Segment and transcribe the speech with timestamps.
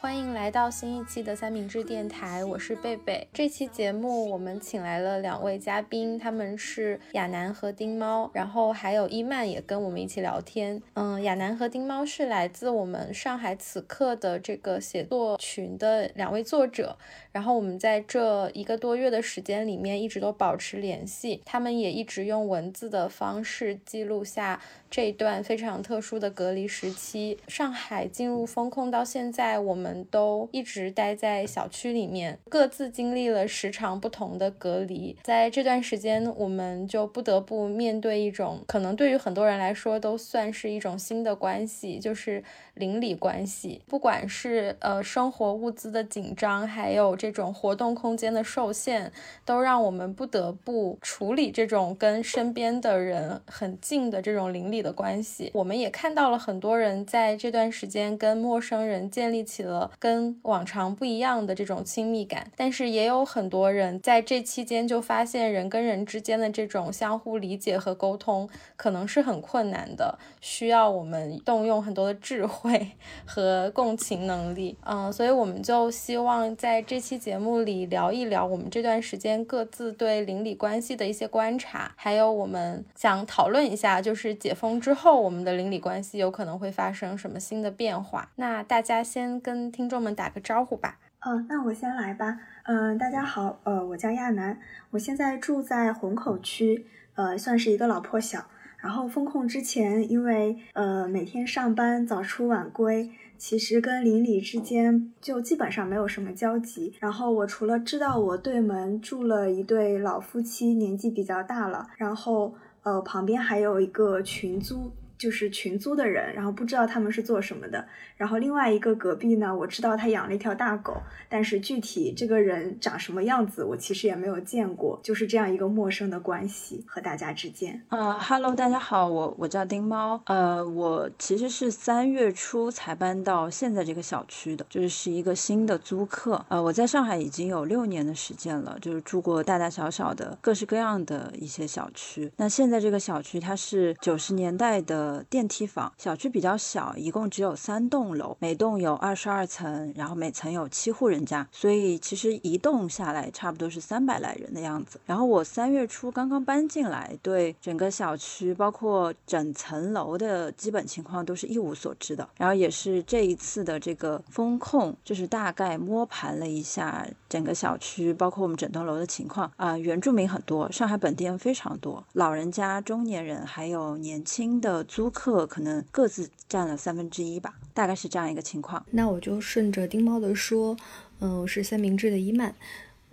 [0.00, 3.26] 欢迎来到新一期的三明治电台，我是贝贝。
[3.32, 10.80] 这期节目我们请来了两位嘉宾，他们是亚楠和丁猫，然后还有伊曼也跟我们一起聊天。
[10.94, 16.96] 嗯，亚楠和丁猫是来自我们上海此刻的这个写作群的两位作者，
[17.32, 24.62] 然后我们在这一个多月的时间里面一直都保持联系，他们也一直用文字的方式记录下。
[24.90, 35.14] 这一段非常特殊的隔离时期，上海进入封控到现在，我们都一直待在小区里面，各自经历了时长不同的隔离。
[35.22, 43.82] 在这段时间，我们就不得不面对一种可能对于很多人来说都算是一种新的关系，就是邻里关系。
[43.86, 49.12] 不管是呃生活物资的紧张，还有这种活动空间的受限，
[49.44, 54.77] 都让我们不得不处理这种跟身边的人很近的这种邻里。
[54.82, 72.92] 的关系，我们也看到了很多人在这段时间跟陌生人建立起了跟往常不一样的这种亲密感，但是也有很多人在这期间就发现人跟人之间的这种相互理解和沟通可能是很困难的，需要我们动用很多的智慧
[73.26, 74.76] 和共情能力。
[74.84, 84.67] 嗯，所以我们就希望在这期节目里聊一聊我们这段时间各自对邻里关系的一些观察，还有我们想讨论一下就是解封。
[84.76, 88.28] 之后，我们的邻里关系有可能会发生什么新的变化？
[88.34, 90.98] 那大家先跟听众们打个招呼吧。
[91.20, 92.38] 嗯，那我先来吧。
[92.64, 94.58] 嗯，大家好，呃，我叫亚楠，
[94.90, 98.46] 我现在住在虹口区，呃，算是一个老破小。
[98.76, 106.94] 然后封控之前，因为呃每天上班早出晚归，其实跟邻里之间就基本上没有什么交集。
[107.00, 112.54] 然后我除了知道我对门住了一对老夫妻，年纪比较大了，然后。
[112.88, 114.90] 呃，旁边还有一个群租。
[115.18, 117.84] 就是群租的人，然后不知道他们是做什么的。
[118.16, 120.96] 然后另外一个隔壁呢，我知道他养了一条大狗，
[121.28, 124.98] 但是具体这个人长什么样子，我其实也没有见过。
[125.02, 127.82] 就是这样一个陌生的关系和大家之间。
[127.88, 130.20] 呃哈喽，大家好，我我叫丁猫。
[130.26, 136.44] 呃，我其实是三月初才搬到现在这个小区的，就是是一个新的租客。
[136.48, 142.30] 呃，我在上海已经有六年的时间了，就是住过大大小小的各式各样的一些小区。
[142.36, 145.07] 那现在这个小区它是九十年代的。
[145.08, 155.00] 呃，电梯房小区比较小，一共只有三栋楼，每栋有二十二层，然后每层有七户人家，所以其实一栋下来差不多是三百来人的样子。
[155.06, 162.28] 然后我三月初刚刚搬进来，对整个小区包括整层楼的基本情况都是一无所知的。
[162.36, 174.84] 然后也是这一次的这个风控，就是大概摸盘了一下整个小区，包括我们整栋楼的情况啊，原住民很多，上海本地人非常多，老人家、中年人还有年轻的。
[174.98, 178.84] 租客可能各自占了三分之一吧，大概是这样一个情况。
[178.90, 180.76] 那我就顺着丁猫的说，
[181.20, 182.52] 嗯，我是三明治的伊曼，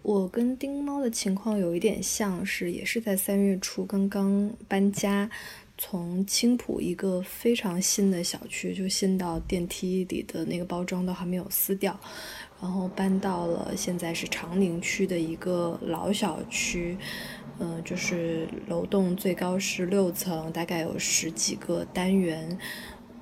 [0.01, 5.29] 我跟丁猫的情况有一点像是，也是在三月初刚刚搬家，
[5.77, 11.95] 从青浦一个非常新的小区，就新到电梯里的那个包装都还没有撕掉，
[12.59, 16.97] 然后搬到了现在是长宁区的一个老小区。
[17.59, 22.57] 嗯，就是楼栋最高是六层，大概有十几个单元，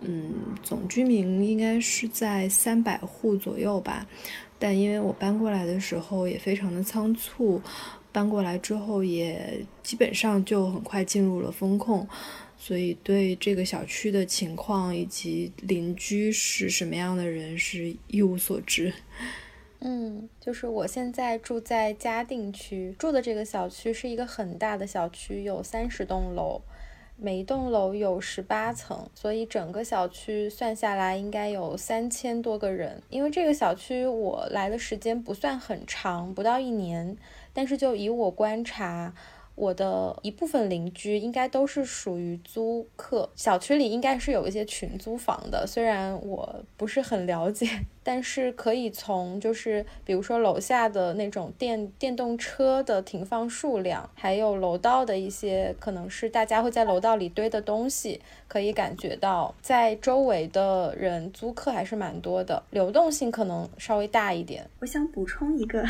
[0.02, 0.34] 嗯，
[0.64, 4.08] 总居民应该是在三百户左右吧。
[4.58, 7.62] 但因为我搬过来的时候也非常的仓促，
[8.12, 12.08] 搬过来之后也基本上就很快进入了风控，
[12.58, 18.94] 所以对这个小区的情况以及邻居是什么样的人是一无所知。
[19.86, 26.62] 嗯，就是我现在住在嘉定区，住的这个小区是一个很大的小区，有三十栋楼，
[27.18, 33.04] 每一栋楼有十八层，所以整个小区算下来应该有三千多个人。
[33.10, 37.18] 因为这个小区我来的时间不算很长，不到一年，
[37.52, 39.14] 但是就以我观察。
[39.56, 47.68] 我的一部分邻居应该都是属于租客，小区里应该是有一些群租房的，虽然我不是很了解，
[48.04, 64.68] 但是可以从就是比如说楼下的那种电电动车的停放数量，还有楼道的一些可能是大家会在楼道里堆的东西，可以感觉到在周围的人租客还是蛮多的，流动性可能稍微大一点。
[64.80, 65.88] 我想补充一个。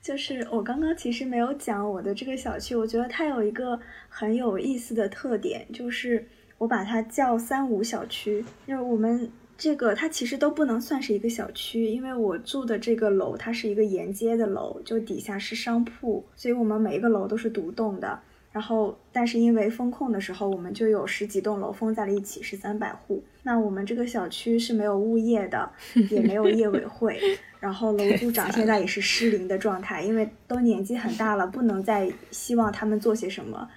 [0.00, 3.78] 就是我刚刚其实没有讲我的这个小区，我觉得它有一个
[4.08, 8.44] 很有意思的特点，就是我把它叫三五小区。
[8.66, 18.20] 因为我们这个它其实都不能算是一个小区，因为我住的这个楼它是一个沿街的楼，就底下是商铺，所以我们每一个楼都是独栋的。
[18.50, 23.22] 然后，但是因为封控的时候，我们就有十几栋楼封在了一起，是三百户。
[23.42, 25.70] 那我们这个小区是没有物业的，
[26.10, 27.20] 也没有业委会，
[27.60, 33.68] 然后楼 组长现在也是失灵的状态，因为都年纪很大了，不能再希望他们做些什么。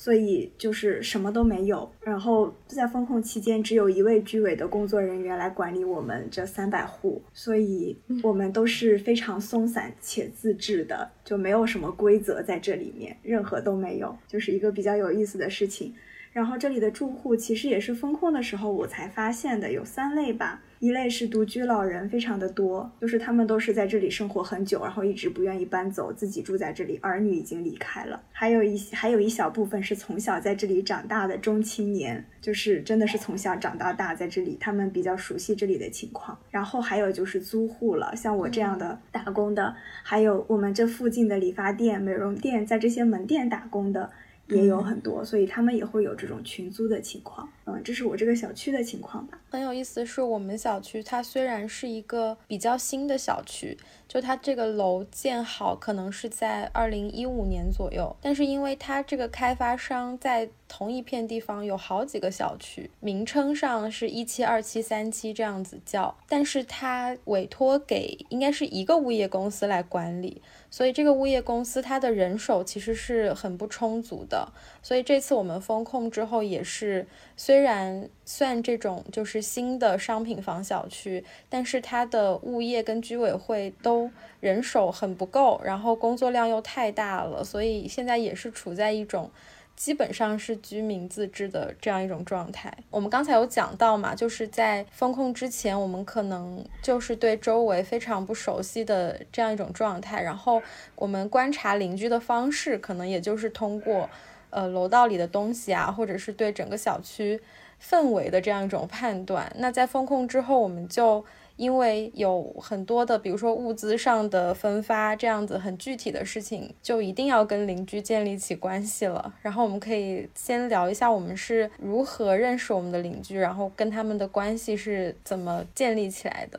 [0.00, 15.92] 所以就是什么都没有，然后在封控期间，只有一位居委的工作人员来管理我们这三百户，所以我们都是非常松散且自治的，就没有什么规则在这里面，任何都没有，就是一个比较有意思的事情。
[16.32, 20.62] 然后这里的住户其实也是封控的时候我才发现的，有三类吧。
[20.78, 28.18] 一类是独居老人，非常的多，就是他们都是在这里生活很久，然后一直不愿意搬走，自己住在这里，儿女已经离开了。
[28.32, 36.38] 还有一些，还有一小部分是从小在这里长大的中青年，就是真的是从小长到大在这里，他们比较熟悉这里的情况。
[36.50, 44.10] 然后还有就是租户了，像我这样的打工的，还有我们这附近的理发店、美容店，在这些门店打工的。
[44.50, 47.48] 也有很多，所以他们也会有这种群租的情况。
[47.72, 49.38] 嗯，这是我这个小区的情况吧。
[49.50, 53.76] 很有意思的是，我们小区它虽然是一个比较新的小区，
[54.08, 70.40] 就它这个楼建好可能是在二零一五年左右，但是因为它这个开发商在同一片地方有好几个小区，名称上是一期、二期、三期这样子叫，但是它委托给应该是一个物业公司来管理。
[70.72, 74.52] 所以这个物业公司它的人手其实是很不充足的，
[74.82, 77.06] 所以这次我们封控之后也是，
[77.36, 84.10] 虽然算这种就是新的商品房小区，但是它的物业跟居委会都
[84.40, 89.30] 人手很不够，然后工作量又太大了，所以现在也是处在一种。
[89.76, 92.70] 基本上是居民自治的这样一种状态。
[92.90, 100.20] 我们刚才有讲到嘛，就是在封控之前，我们可能就是对周围非常不熟悉的这样一种状态。
[100.20, 100.60] 然后
[100.96, 104.06] 我们观察邻居的方式，可能也就是通过
[104.50, 107.40] 呃楼道里的东西啊，或者是对整个小区
[107.82, 109.50] 氛围的这样一种判断。
[109.56, 111.24] 那在封控之后，我们就。
[111.56, 119.34] 因为有很多的，比如说物资上的分发这样子很具体的事情，就一定要跟邻居建立起关系了。
[119.42, 126.58] 然后我们可以先聊一下我们是如何认识我们的邻居，然后跟他们的关系是怎么建立起来的。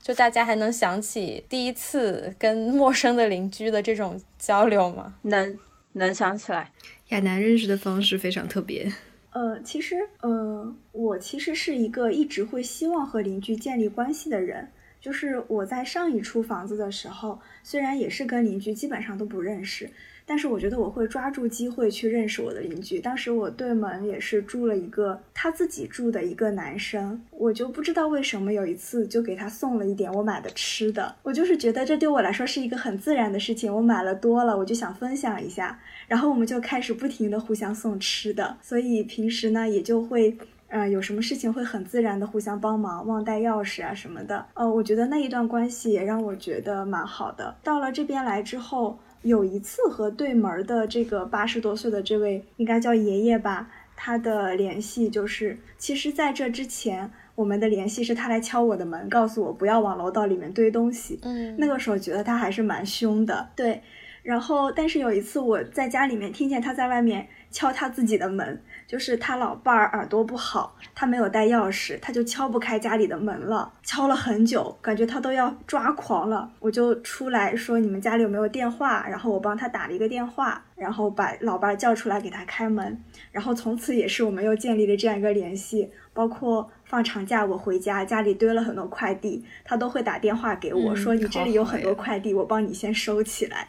[0.00, 5.16] 就大家还能想起第一次跟陌生的邻居的这种交流吗？
[5.22, 5.58] 能，
[5.94, 6.70] 能想起来。
[7.10, 8.92] 亚楠认识的方式非常特别。
[9.32, 14.68] 呃，其实，呃，我其实是一个一直会希望和邻居建立关系的人。
[15.00, 19.88] 就是我在上一处房子的时候，虽然也是跟邻居基本上都不认识。
[20.26, 23.00] 但是我觉得我会抓住机会去认识我的邻居。
[23.00, 31.16] 当时我对门也是住了一个他自己住的一个男生，我就不知道为什么有一次就给他送了一点我买的吃的。
[31.24, 33.74] 我就是觉得这对我来说是一个很自然的事情。
[33.74, 35.80] 我买了多了，我就想分享一下。
[36.10, 38.58] 然后我们就开始不停的互相送吃的。
[38.60, 40.36] 所以平时呢也就会，
[40.68, 44.44] 呃，有什么事情会很自然的互相帮忙，忘带钥匙啊什么的。
[44.54, 47.54] 呃，我觉得那一段关系也让我觉得蛮好的。
[47.62, 48.98] 到了这边来之后。
[49.22, 61.18] 有一次和对门的这个八十多岁的这位应该叫爷爷吧，他的联系就是，其实在这之前，我们的联系是他来敲我的门，告诉我不要往楼道里面堆东西。
[61.20, 63.50] 嗯，那个时候觉得他还是蛮凶的。
[63.54, 63.82] 对，
[64.22, 68.62] 然后但是有一次我在家里面听见他在外面敲他自己的门。
[68.86, 76.50] 就是他老伴儿耳朵不好，他没有带钥匙，他就敲不开家里的门了，敲了很久，感觉他都要抓狂了。
[76.58, 83.00] 我就出来说：“你们家里有没有电话？”然后我帮他打了一个电话，然后把老伴儿叫出来给他开门。
[83.30, 85.92] 然后从此也是我们又建立了这样一个联系。
[86.12, 93.68] 包括放长假我回家，家里堆了很多快递，他都会打电话给我说：“你这里有很多快递，我帮你先收起来。”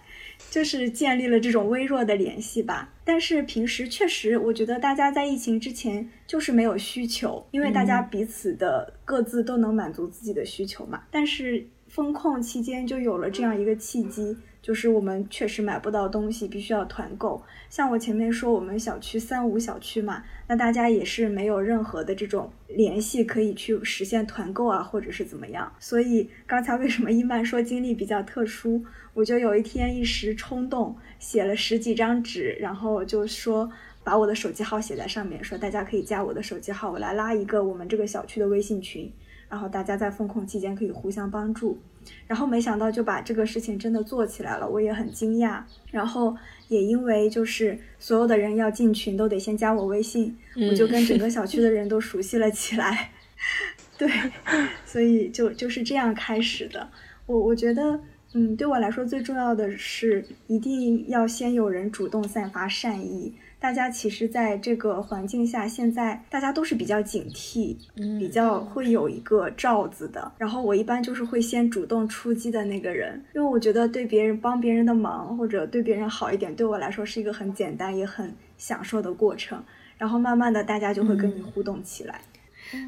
[0.52, 11.04] 就是建立了这种微弱的联系吧，但是平时确实，我觉得大家在疫情之前就是没有需求，因为大家彼此的各自都能满足自己的需求嘛。
[11.10, 14.38] 但是封控期间就有了这样一个契机。
[14.62, 17.42] 就是我们确实买不到东西，必须要团购。
[17.70, 25.72] 像我前面说，我们小区三无小区嘛，那大家也是没有任何的这种联系可以去实现团购啊，或者是怎么样。
[25.80, 33.70] 所以刚才为什么伊曼说经历比较特殊，我就有一天一时冲动，写了十几张纸，然后就说
[34.04, 39.12] 把我的手机号写在上面，说大家可以加我的手机号，我来拉一个我们这个小区的微信群，
[39.50, 41.80] 然后大家在封控期间可以互相帮助。
[42.28, 45.62] 然后没想到就把这个事情真的做起来了，我也很惊讶。
[45.92, 46.36] 然后
[46.68, 50.36] 也因为就是所有的人要进群都得先加我微信，
[50.70, 53.12] 我就跟整个 小区的人都熟悉了起来。
[53.98, 54.10] 对，
[54.86, 56.90] 所以就就是这样开始的。
[57.26, 58.00] 我我觉得，
[58.34, 63.34] 嗯，对我来说最重要的是一定要先有人主动散发善意。
[63.62, 67.78] 大家其实，在这个环境下，现在大家都是比较警惕，
[68.18, 70.32] 比较会有一个罩子的。
[70.40, 79.64] 然后我一般就是会先主动出击的那个人，因为我觉得对别人帮别人的忙或者对别人好一点，对我来说是一个很简单也很享受的过程。
[80.00, 82.20] 然后慢慢的，大家就会跟你互动起来。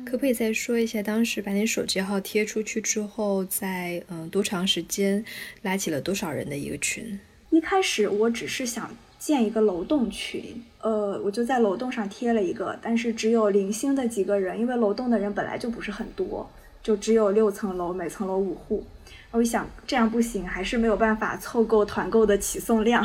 [0.04, 5.24] 可不可以再说一下，当时把你手机号贴出去之后，在嗯多长时间
[5.62, 7.20] 拉起了多少人的一个群？
[7.52, 8.90] 一开始我只是想。
[9.26, 16.50] 建一个楼栋群，呃，我就在楼栋上贴了一个，但是只有零星的几个人，因为楼栋的人本来就不是很多，
[16.84, 18.84] 就只有六层楼，每层楼五户。
[19.32, 23.02] 我一想这样不行，还是没有办法凑够团购的起送量，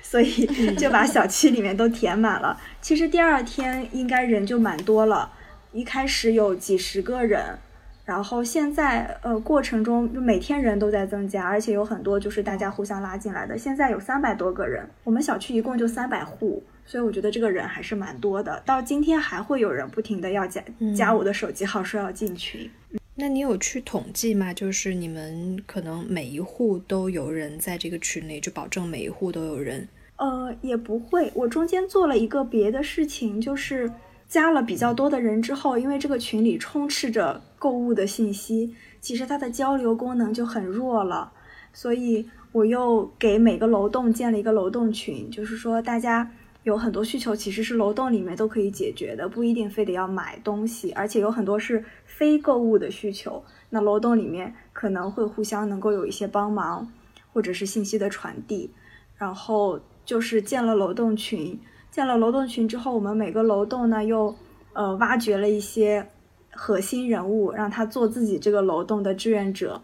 [0.00, 0.46] 所以
[0.78, 2.56] 就把小区里面都填满了。
[2.80, 5.32] 其实第二天应该人就蛮多了，
[5.72, 7.58] 一开始有几十个人。
[8.06, 13.58] 然后现在，呃，过程中就每天人都在增加，而且有很多就是大家互相拉进来的。
[13.58, 18.62] 现在有三百多个人，我们小区一共就三百户，所以我觉得这个人还是蛮多的。
[18.64, 20.62] 到今天还会有人不停的要加
[20.96, 22.70] 加我的手机号，说要进群。
[23.16, 24.54] 那你有去统计吗？
[24.54, 29.88] 就是你们可能每一户都有人在这个群里，就保证每一户都有人？
[30.14, 31.32] 呃，也不会。
[31.34, 33.90] 我中间做了一个别的事情，就是。
[34.28, 41.32] 加了比较多的人之后，因为这个群里充斥着购物的信息，其实它的交流功能就很弱了。
[41.72, 46.30] 所以我又给每个楼栋建了一个楼栋群，就是说大家
[46.64, 53.44] 有很多需求，其实是楼栋里面都可以解决的，不一定非得要买东西，而且有很多是非购物的需求。
[53.70, 56.90] 那楼栋里面可能会互相能够有一些帮忙，
[57.32, 58.70] 或者是信息的传递。
[59.16, 61.60] 然后就是建了楼栋群。
[61.96, 64.36] 建了楼栋群之后，我们每个楼栋呢又，
[64.74, 66.06] 呃，挖掘了一些
[66.50, 69.80] 核心人物，让他做自己这个楼栋的志愿者。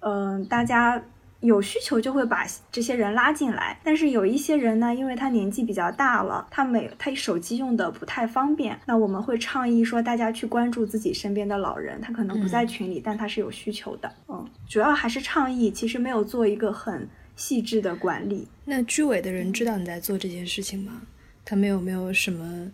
[0.00, 1.02] 嗯，大家
[1.40, 3.80] 有需求就会把这些人拉进来。
[3.82, 14.12] 但是有一些人呢，因为他年纪比较大了，他每他手机用的不太方便，那我们会倡议说大家去关注自己身边的老人，他可能不在群里，但他是有需求的。
[14.28, 18.46] 嗯，主要还是倡议，其实没有做一个很细致的管理。
[18.66, 21.00] 那居委的人知道你在做这件事情吗？
[21.46, 22.70] 他们有没有什么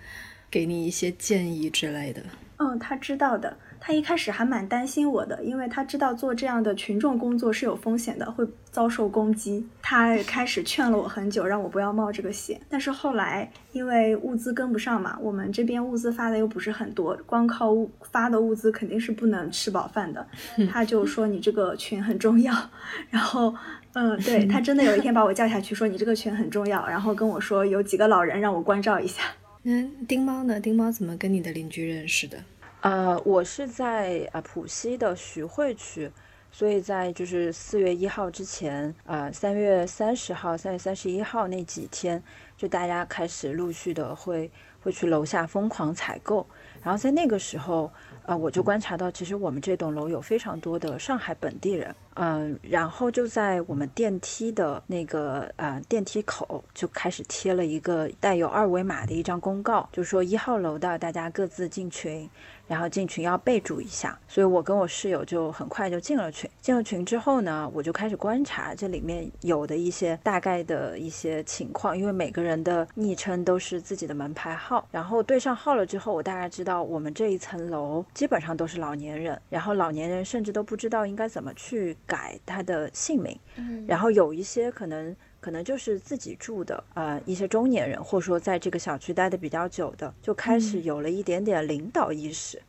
[0.50, 2.22] 给你一些建议之类的？
[2.56, 3.56] 嗯，他知道的。
[3.84, 9.66] 他一开始还蛮担心我的，因为他知道做这样的群众工作是有风险的，会遭受攻击。
[9.82, 12.60] 他开始劝了我很久，让我不要冒这个险。
[12.68, 20.24] 但是后来因为物资跟不上嘛，我们这边物资发的又不是很多，光靠物发的物资肯定是不能吃饱饭的。
[20.70, 22.54] 他就说你这个群很重要，
[23.10, 23.52] 然后，
[23.94, 29.22] 嗯，对他真的有一天把我叫下去说你这个群很重要，然后跟我说有几个老人让我关照一下。
[29.64, 30.58] 嗯，丁猫呢？
[30.58, 32.38] 丁猫怎么跟你的邻居认识的？
[32.80, 36.10] 呃，我是在啊浦西的徐汇区，
[36.50, 42.20] 所以在就是四月一号之前，呃三月三十号、三月三十一号那几天，
[42.56, 46.44] 就大家开始陆续的会会去楼下疯狂采购，
[46.82, 47.92] 然后在那个时候，
[48.24, 51.94] 呃我就观察到，其实我们这栋楼有非常多的上海本地人。
[52.14, 62.28] 嗯，然后就在我们电梯的那个呃电梯口就开始贴了一个带有二维码的一张公告，就说一号楼的大家各自进群，
[62.72, 64.18] 然后进群要备注一下。
[64.26, 66.48] 所以我跟我室友就很快就进了群。
[66.60, 74.88] 进了群之后呢，我就开始观察这里面有的一些大概的一些情况，因为每个人的昵称都是自己的门牌号。
[74.90, 81.96] 然后对上号了之后，我大概知道我们这一层楼基本上都是老年人，然后老年人甚至都不知道应该怎么去。
[82.06, 83.38] 改他的姓名，
[83.86, 92.62] 然后有一些可能可能就是自己住的呃一些中年人，或者说在这个小区待的比较久的，就开始有了一点点领导意识，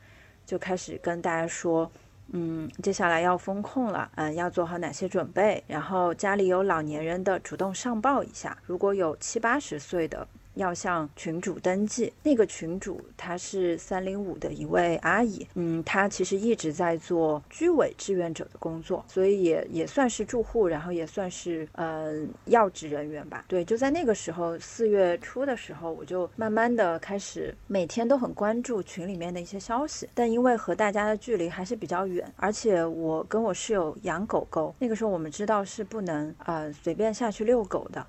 [0.43, 1.89] 就开始跟大家说，
[2.31, 10.27] 嗯，接下来要风控了，嗯，要做好哪些准备，然后家里有老年人的主动上报一下，如果有七八十岁的。
[10.55, 22.13] 要向群主登记，那个群主她是三零五的一位阿姨，嗯，她其实一直在做居委志愿者的工作，所以也也算是住户，然后也算是呃
[22.45, 23.45] 要职人员吧。
[23.47, 38.05] 对，就在那个时候，四月初的时候，我就慢慢的开始每天都很关注群里面的一些消息，但因为和大家的距离还是比较远，而且我跟我室友养狗狗，那个时候我们知道是不能呃随便下去遛狗的。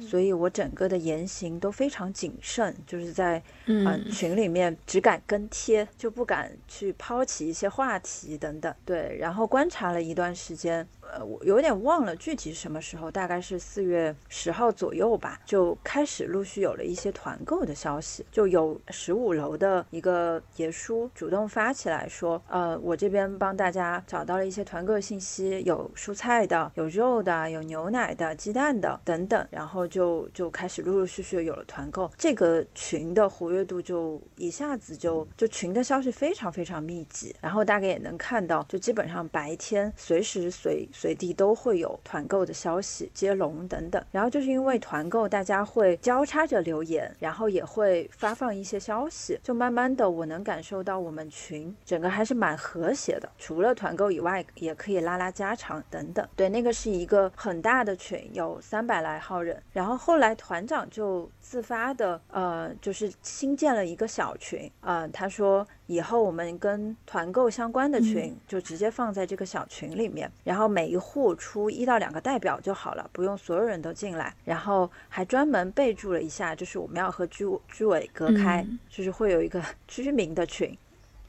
[0.00, 8.74] 所以我整个的言行都非常谨慎，就是在嗯群里面只敢跟贴，就不敢去抛起一些话题等等。
[8.84, 56.26] 对，然后观察了一段时间，呃，我有点忘了具体什么时候，大概是四月十号左右吧，就开始陆续有了一些团购的消息，就有十五楼的一个爷叔主动发起来说，呃，我这边帮大家找到了一些团购信息，有蔬菜的，有肉的，有牛奶的，鸡蛋的等等，然后就就开始陆陆续续有了团购，这个群的活跃度就一下子就就群的消息非常非常密集，然后大概也能看到，就基本上白天随时随随地都会有团购的消息接龙等等，然后就是因为团购，大家会交叉着留言，然后也会发放一些消息，就慢慢的我能感受到我们群整个还是蛮和谐的，除了团购以外，也可以拉拉家常等等。
[56.34, 61.30] 对，那个是一个很大的群，有三百来号人，然后后来团长就。
[61.40, 80.76] 自发的，呃，就是新建了一个小群，呃，他说以后我们跟团购相关的群就直接放在这个小群里面，然后每一户出一到两个代表就好了，不用所有人都进来，然后还专门备注了一下，就是我们要和居居委隔开，就是会有一个 居民的群，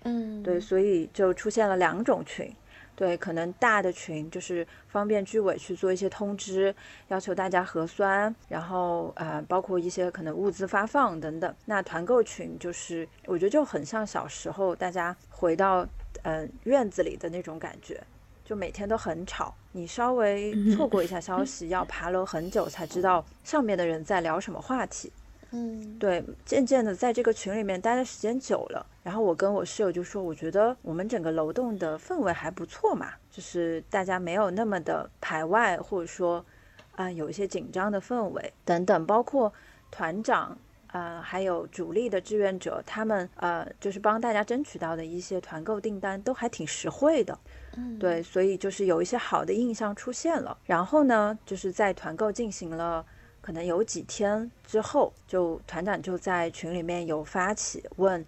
[0.03, 2.53] 嗯，对，所以就出现了两种群。
[2.99, 6.75] 对，可能大的群就是方便居委去做一些通知，
[7.07, 11.55] 要求大家核酸，然后呃，包括一些可能物资发放等等。
[11.63, 15.87] 那团购群就是，我觉得就很像小时候大家回到
[16.23, 18.03] 嗯院子里的那种感觉，
[18.43, 25.09] 就每天都很吵，你稍微错过一下消息，要爬楼很久才知道上面的人在聊什么话题。
[25.51, 36.45] 嗯，对，渐渐的在这个群里面待的时间久了，然后我跟我室友就说，我觉得我们整个楼栋的氛围还不错嘛，就是大家没有那么的排外，或者说，
[36.91, 39.51] 啊，有一些紧张的氛围等等，包括
[39.89, 40.55] 团长，
[40.91, 47.35] 呃，还有主力的志愿者，他们呃，就是帮大家争取到的一些团购订单都还挺实惠的，
[47.75, 50.55] 嗯，对，所以就是有一些好的印象出现了。
[50.65, 53.03] 然后呢，就是在团购进行了。
[53.49, 58.23] 可能有几天之后，就团长就在群里面有发起问，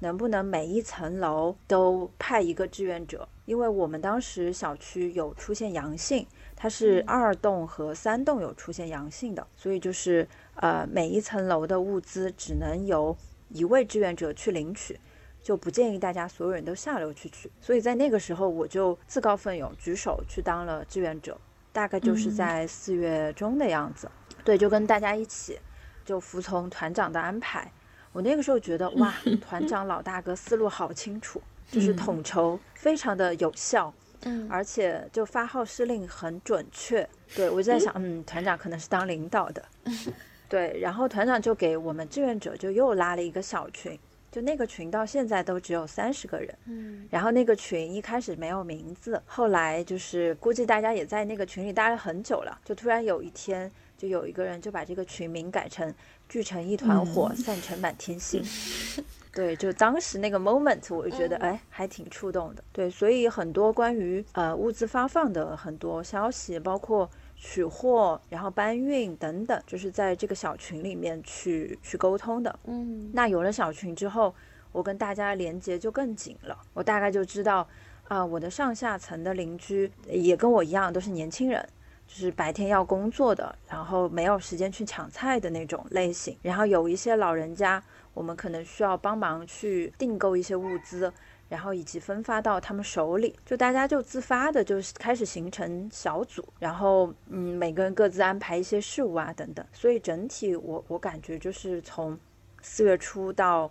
[0.00, 3.26] 能不能每一层楼都派一个志愿者？
[3.46, 13.16] 因为我们当时小区有出现阳性，它是二栋和三栋有出现阳性的，所以就是呃每一层楼的物资只能由
[13.48, 15.00] 一位志愿者去领取，
[15.42, 17.50] 就不建议大家所有人都下楼去取。
[17.62, 21.40] 所以在那个时候，我就自告奋勇举手去当了志愿者，
[21.72, 24.06] 大概就是在四月中的样子。
[24.46, 25.58] 对，就跟大家一起，
[26.04, 27.68] 就服从团长的安排。
[28.12, 37.06] 我那个时候觉得，哇，团长老大哥思路好清楚，就是统筹非常的有效，嗯，而且就发号施令很准确。
[37.34, 39.62] 对我就在想，嗯，团长可能是当领导的。
[40.48, 43.98] 对，然后团长就给我们志愿者就又拉了一个小群，
[44.30, 46.56] 就那个群到现在都只有三十个人。
[46.66, 53.68] 嗯，然后那个群一开始没有名字，后来就是估计大家也在那个群里待了很久了，就突然有一天。
[53.96, 55.92] 就有一个人就把这个群名改成
[56.28, 58.42] “聚成一团火，散成满天星
[59.32, 62.64] ”。对，就当时那个 moment，我就觉得哎，还挺触动的。
[62.72, 72.58] 对，所以很多关于呃物资发放的很多消息，包括取货、然后搬运等等，就是在这个小群里面去去沟通的。
[72.64, 74.34] 嗯，那有了小群之后，
[74.72, 76.58] 我跟大家连接就更紧了。
[76.72, 77.68] 我大概就知道
[78.08, 81.68] 啊，我的上下层的邻居也跟我一样，都是年轻人。
[82.06, 86.38] 就是白天要工作的，然后没有时间去抢菜的那种类型。
[86.40, 87.82] 然后有一些老人家，
[88.14, 91.12] 我们可能需要帮忙去订购一些物资，
[91.48, 93.36] 然后以及分发到他们手里。
[93.44, 99.66] 就大家就自发的，就是开始形成小组，然后嗯，每个人各自安排一些事务啊等等。
[99.72, 102.16] 所以整体我我感觉就是从
[102.62, 103.68] 四月初到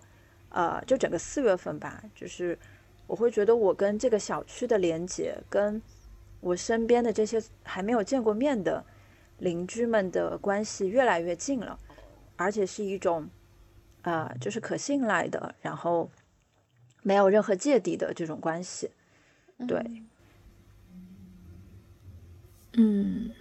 [0.49, 2.59] 呃，就整个四月份吧，就是
[3.07, 5.81] 我会觉得我跟这个小区的连接跟。
[6.45, 8.85] 我身边的这些还没有见过面的
[9.39, 11.79] 邻居们的关系越来越近了，
[12.35, 13.27] 而且是一种，
[14.03, 16.11] 啊，就是可信赖的，然后
[17.01, 18.91] 没有任何芥蒂的这种关系，
[19.67, 20.03] 对，
[22.73, 23.31] 嗯，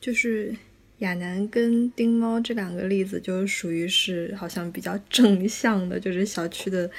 [0.00, 0.56] 就是。
[0.98, 6.90] 亚楠跟丁猫这两个例子，就属于是好像比较正向的，就是小区的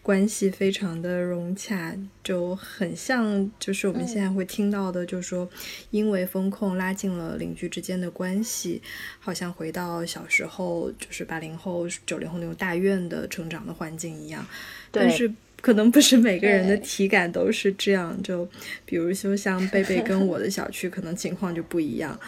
[0.00, 5.48] 关系非常的融洽，就很像就是我们现在会听到的，就是说
[5.90, 8.80] 因为风控拉近了邻居之间的关系，
[9.18, 14.46] 好像回到小时候，就是八零后、九零后那种大院的成长的环境一样，
[14.92, 15.32] 但是。
[15.60, 18.48] 可能不是每个人的体感都是这样，就
[18.84, 22.18] 比如说像 贝贝跟我的小区，可能情况就不一样。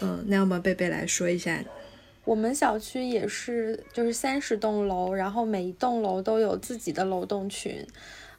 [0.00, 1.62] 嗯，那要么贝贝来说一下。
[2.24, 7.86] 我们小区也是，就是三十栋楼，然后每一栋楼都有自己的楼栋群。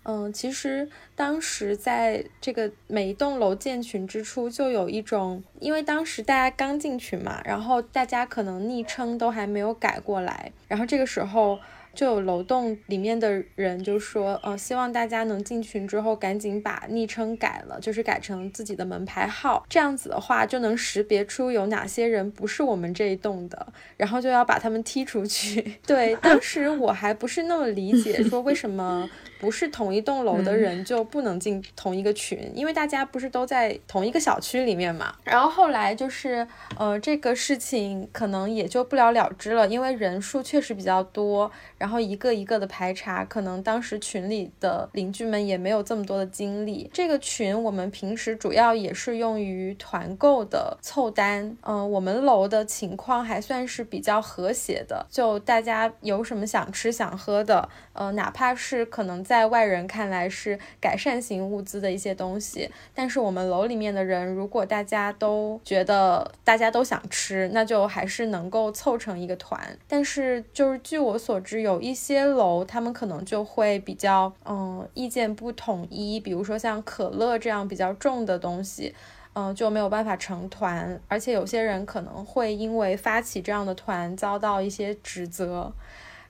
[0.03, 11.57] 嗯，其实当时在这个每一栋楼建群之初，就有一种，因为当时大家刚进群嘛，然后大家可能昵称都还没有改过来，然后这个时候。
[11.93, 25.79] 就有楼栋里面的人就说，呃，希望大家能进群之后赶紧把昵称改了，就是改成自己的门牌号，这样子的话就能识别出有哪些人不是我们这一栋的，然后就要把他们踢出去。
[25.85, 29.09] 对，当时我还不是那么理解，说为什么。
[29.43, 35.13] 不是同一栋楼的人就不能进同一个群，因为大家不是都在同一个小区里面嘛。
[35.25, 46.89] 然后后来就是，呃，这个事情可能也就不了了之了，因为人数确实比较多，然后一个一个的排查，可能当时群里的邻居们也没有这么多的精力。
[46.93, 59.32] 这个群我们平时主要也是用于团购的凑单，嗯，我们楼的情况还算是比较和谐的，就大家有什么想吃想喝的，呃，哪怕是可能在。
[59.33, 69.59] 在外人看来是改善型物资的一些东西，但是我们楼里面的人，如果大家都觉得大家都想吃，那就还是能够凑成一个团。
[69.87, 78.93] 但是就是据我所知，有一些楼他们可能就会比较嗯意见不统一，比如说像可乐这样比较重的东西，
[79.33, 85.73] 嗯就没有办法成团，而且有些人可能会因为发起这样的团遭到一些指责。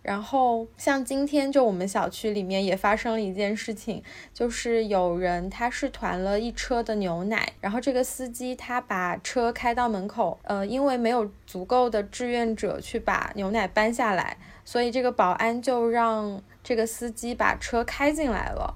[0.03, 18.75] 然后像今天就我们小区里面也发生了一件事情，就是有人他是团了一车的牛奶，然后这个司机他把车开到门口，呃，因为没有足够的志愿者去把牛奶搬下来，所以这个保安就让这个司机把车开进来了，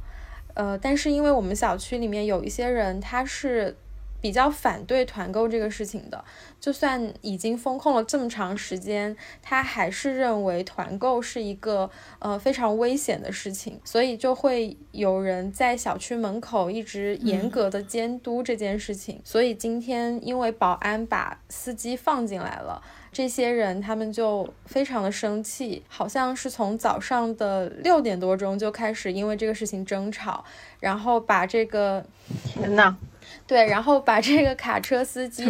[0.56, 3.76] 呃，但是因为我们小区里面有一些人他是。
[4.20, 6.24] 比较反对团购这个事情的，
[6.60, 19.22] 就算已经封控了这么长时间，他还是认为团购是一个呃非常危险的事情，所以就会有人在小区门口一直严格的监督这件事情。
[19.24, 30.44] 所以今天因为保安把司机放进来了，这些人他们就非常的生气，好像是从早上的六点多钟就开始因为这个事情争吵，
[30.80, 32.04] 然后把这个
[32.44, 32.98] 天呐。
[33.48, 35.44] 对，然后把这个卡车司机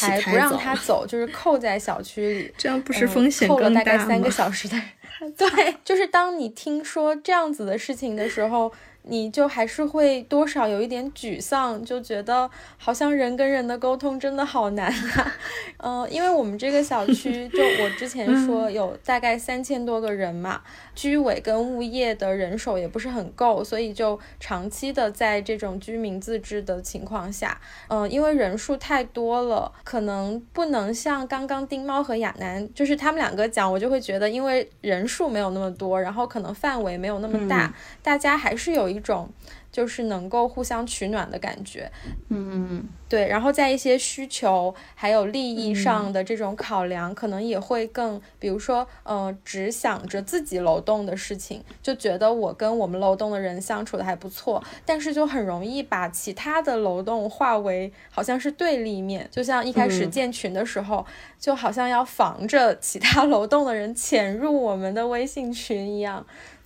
[0.00, 4.76] 还不让他走，就是扣在小区里， 这样不是风险扣了大概三个小时的。
[5.38, 8.72] 对，就是当你听说这样子的事情的时候。
[9.06, 15.34] 你就还是会多少有一点沮丧，就觉得好像人跟人的沟通真的好难啊。
[15.76, 20.62] 嗯，因为我们这个小区，就我之前说有大概三千多个人嘛，
[20.94, 38.94] 居委跟物业的人手也不是很够，所以就长期的在这种居民自治的情况下，嗯，因为人数太多了，可能不能像刚刚丁猫和亚楠，就是他们两个讲，我就会觉得因为人数没有那么多，然后可能范围没有那么大，大家还是有。
[38.94, 39.28] 一种
[39.74, 41.90] 就是能够互相取暖的感觉，
[42.28, 43.26] 嗯，对。
[43.26, 61.04] 然后在一些需求还有利益上的这种考量，可能也会更，比如说，呃，只想着自己楼栋的事情，就觉得我跟我们楼栋的人相处的还不错，但是就很容易把其他的楼栋化为好像是对立面，就像一开始建群的时候，
[61.40, 66.24] 就好像要防着其他 楼栋的人潜入我们的微信群一样。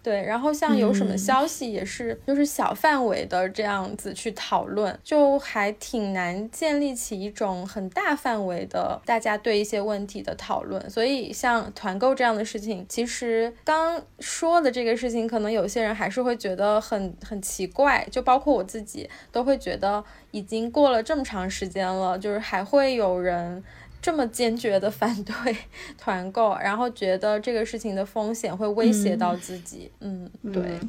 [0.08, 10.88] 对，然后像有什么消息也是，就是小范围的这样子去讨论，就还挺难建立起一种很大范围的大家对一些问题的讨论。
[10.88, 23.62] 所以像团购这样的事情，其实刚说的这个事情，可能有些人还是会觉得很很奇怪，就包括我自己都会觉得，已经过了这么长时间了，就是还会有人。
[24.08, 25.54] 这么坚决的反对
[25.98, 29.92] 团购，然后觉得这个事情的风险会威胁到自己。
[30.00, 30.80] 嗯，对。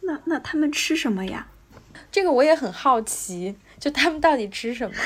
[0.00, 1.46] 那那他们吃什么呀？
[2.10, 4.96] 这个我也很好奇，就他们到底吃什么？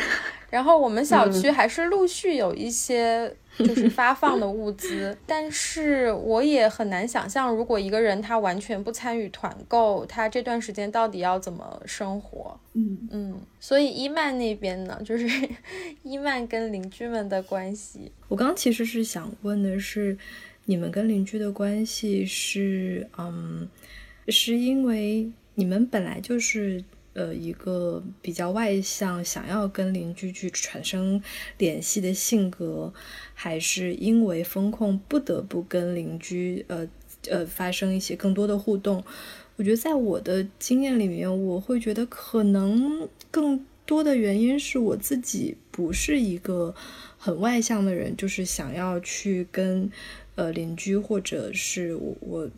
[0.48, 3.34] 然后我们小区还是陆续有一些。
[3.58, 12.58] 就是发放的物资，但是我也很难想象，如果一个人他完全不参与团购，他这段时间到底要怎么生活？
[12.74, 15.26] 嗯嗯，所以伊曼那边呢，就是
[16.02, 18.12] 伊曼跟邻居们的关系。
[18.28, 20.16] 我刚其实是想问的是，
[20.66, 23.68] 你们跟邻居的关系是，嗯，
[24.28, 26.84] 是因为你们本来就是。
[27.16, 31.22] 呃，一个比较外向，想要跟邻居去产生
[31.56, 32.92] 联系的性格，
[33.32, 36.86] 还是因为风控不得不跟邻居呃
[37.30, 39.02] 呃发生一些更多的互动？
[39.56, 46.74] 我觉得在我的经验里面，我会觉得可能更多的原因是我自己不是一个
[47.16, 49.90] 很外向的人，就是想要去跟
[50.34, 52.50] 呃邻居或者是我我。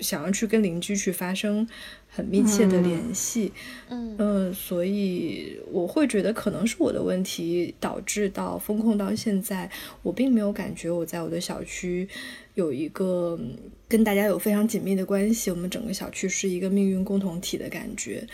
[0.00, 1.66] 想要去跟邻居去发生
[2.14, 3.52] 很密切的联系，
[3.88, 9.68] 嗯嗯，所以我会觉得可能是我的问题导致到风控到现在，
[10.02, 12.08] 我并没有感觉我在我的小区
[12.54, 13.36] 有一个
[13.88, 18.24] 跟大家有非常紧密的关系，我们整个小区是一个命运共同体的感觉。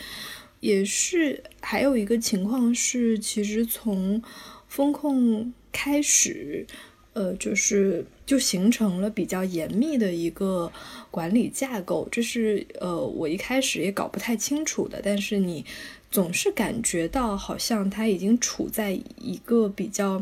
[0.59, 4.21] 也是还有一个情况是，其实从
[4.67, 6.67] 风控开始，
[7.13, 10.71] 呃，就是就形成了比较严密的一个
[11.09, 15.65] 管理架构，这是呃我一开始也搞不太清楚的，但是你
[16.09, 20.21] 总是感觉到好像它已经处在一个比较。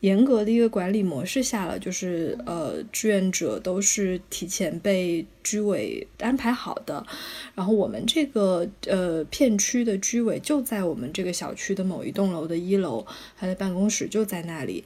[0.00, 7.06] 严格的一个管理模式下了，就是呃，志愿者都是提前被居委安排好的，
[7.54, 13.06] 然后我们这个呃片区的居委就在我们这个小区的某一栋楼的一楼，
[13.38, 14.84] 他的办公室就在那里，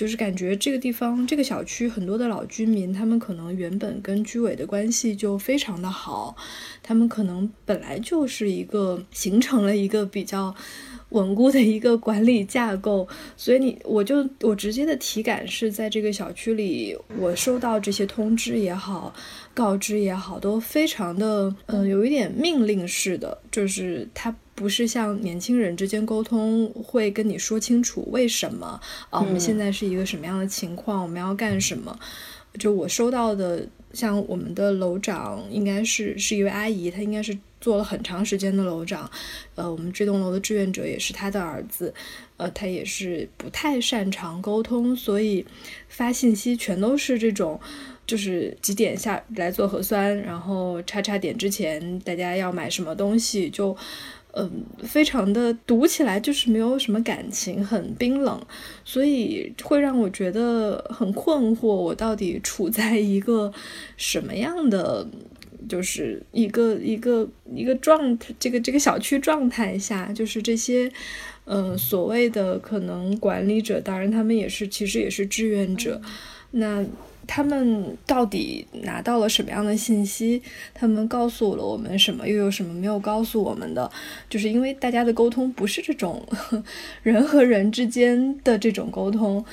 [0.00, 6.34] 就是感觉这个地方这个小区很多的老居民，他们可能原本跟居委的关系就非常的好，
[6.82, 10.54] 他们可能本来就是一个形成了一个比较。
[11.10, 19.12] 稳固的一个管理架构，所以你我就我直接的体感是在这个小区里，我收到这些通知也好，
[19.52, 31.98] 告知也好，都非常的嗯，有一点命令式的，就是它不是像年轻人之间沟通会跟你说清楚为什么啊，我们现在是一个什么样的情况，我们要干什么，
[32.58, 37.38] 就我收到的，像我们的楼长应该是是一位阿姨，她应该是。
[37.60, 39.10] 做了很长时间的楼长，
[39.54, 41.92] 呃，我们这栋楼的志愿者也是她的儿子，
[42.38, 45.44] 呃，他也是不太擅长沟通，所以
[45.86, 47.60] 发信息全都是这种，
[48.06, 53.76] 就是几点下来做核酸，然后叉叉点之前大家要买什么东西，就
[54.32, 58.40] 嗯，非常的读起来就是没有什么感情，很冰冷，
[58.84, 63.52] 所以会让我觉得很困惑，我到底处在一个
[63.96, 65.06] 什么样的？
[65.68, 70.90] 就是一个一个一个状态，这个这个小区状态下，就是这些，
[71.44, 76.00] 嗯，所谓的可能管理者，当然他们也是，其实也是志愿者。
[76.52, 76.84] 那
[77.32, 80.42] 他们到底拿到了什么样的信息？
[80.74, 82.26] 他们告诉了我们什么？
[82.26, 83.88] 又有什么没有告诉我们的？
[84.28, 86.26] 就是因为大家的沟通不是这种
[87.04, 89.44] 人和人之间的这种沟通，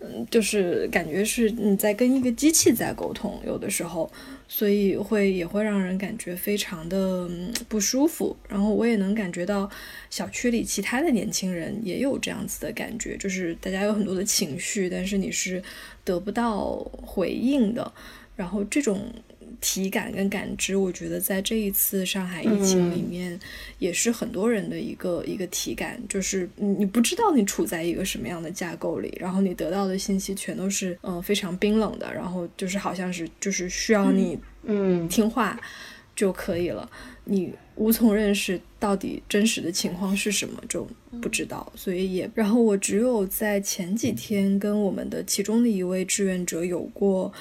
[0.00, 4.10] 嗯，就是感觉是你在跟一个机器在沟通，有的时候。
[4.48, 7.30] 所以会也会让人感觉非常的
[7.68, 9.70] 不舒服，然后我也能感觉到
[10.10, 15.62] 小区里其他的年轻人也有这样子的感觉，就是大家有很多的情绪，但是你是
[16.02, 17.92] 得不到回应的，
[18.34, 19.12] 然后这种。
[19.60, 23.38] 体感跟感知，我觉得在这一次上海疫情里面，
[23.78, 35.08] 也是很多人的一个一个体感，就是你你不知道你处在一个什么样的架构里，然后你得到的信息全都是嗯非常冰冷的，然后就是好像是就是需要你嗯。
[35.08, 35.58] 听话
[36.14, 36.88] 就可以了，
[37.24, 40.86] 你无从认识到底真实的情况是什么，就
[41.20, 47.32] 不知道，所以也然后我只有在前几天跟我们的其中的一位志愿者有过。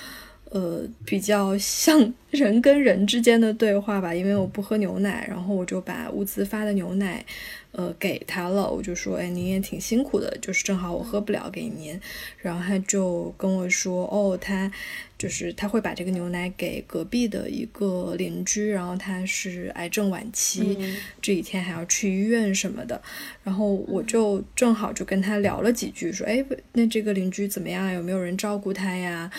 [0.52, 7.26] 呃，比较像人跟人之间的对话吧，因为我不喝牛奶，然后我就把物资发的牛奶，
[7.72, 8.70] 呃，给他了。
[8.70, 12.00] 我就说，哎，您也挺辛苦的，就是正好我喝不了，给您。
[12.42, 14.72] 然后他就跟我说，哦，他
[15.18, 20.78] 就是他会把这个牛奶给隔壁的一个邻居，然后他是癌症晚期，
[21.22, 23.02] 这几天还要去医院什么的。
[23.44, 27.92] 然后我就正好就跟他聊了几句，说，哎，那这个邻居怎么样？
[27.92, 29.30] 有没有人照顾他呀？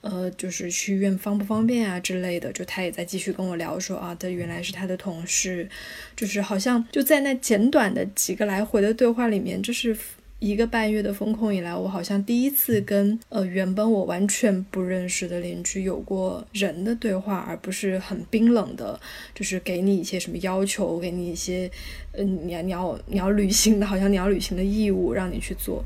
[0.00, 5.68] 呃，就是去医院方不方便啊之类的，就他也在继续跟我聊说啊，他原来是他的同事，
[6.14, 9.96] 就是好像就在那简短的几个来回的对话里面，这是
[10.38, 18.98] 一个半月的风控以来，我好像第一次跟呃原本我完全不认识的邻居有过人的对话，而不是很冰冷的，
[19.34, 21.68] 就是给你一些什么要求，给你一些
[22.12, 25.82] 嗯你要你要你要履行的，好像你要履行的义务让你去做，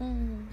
[0.00, 0.46] 嗯。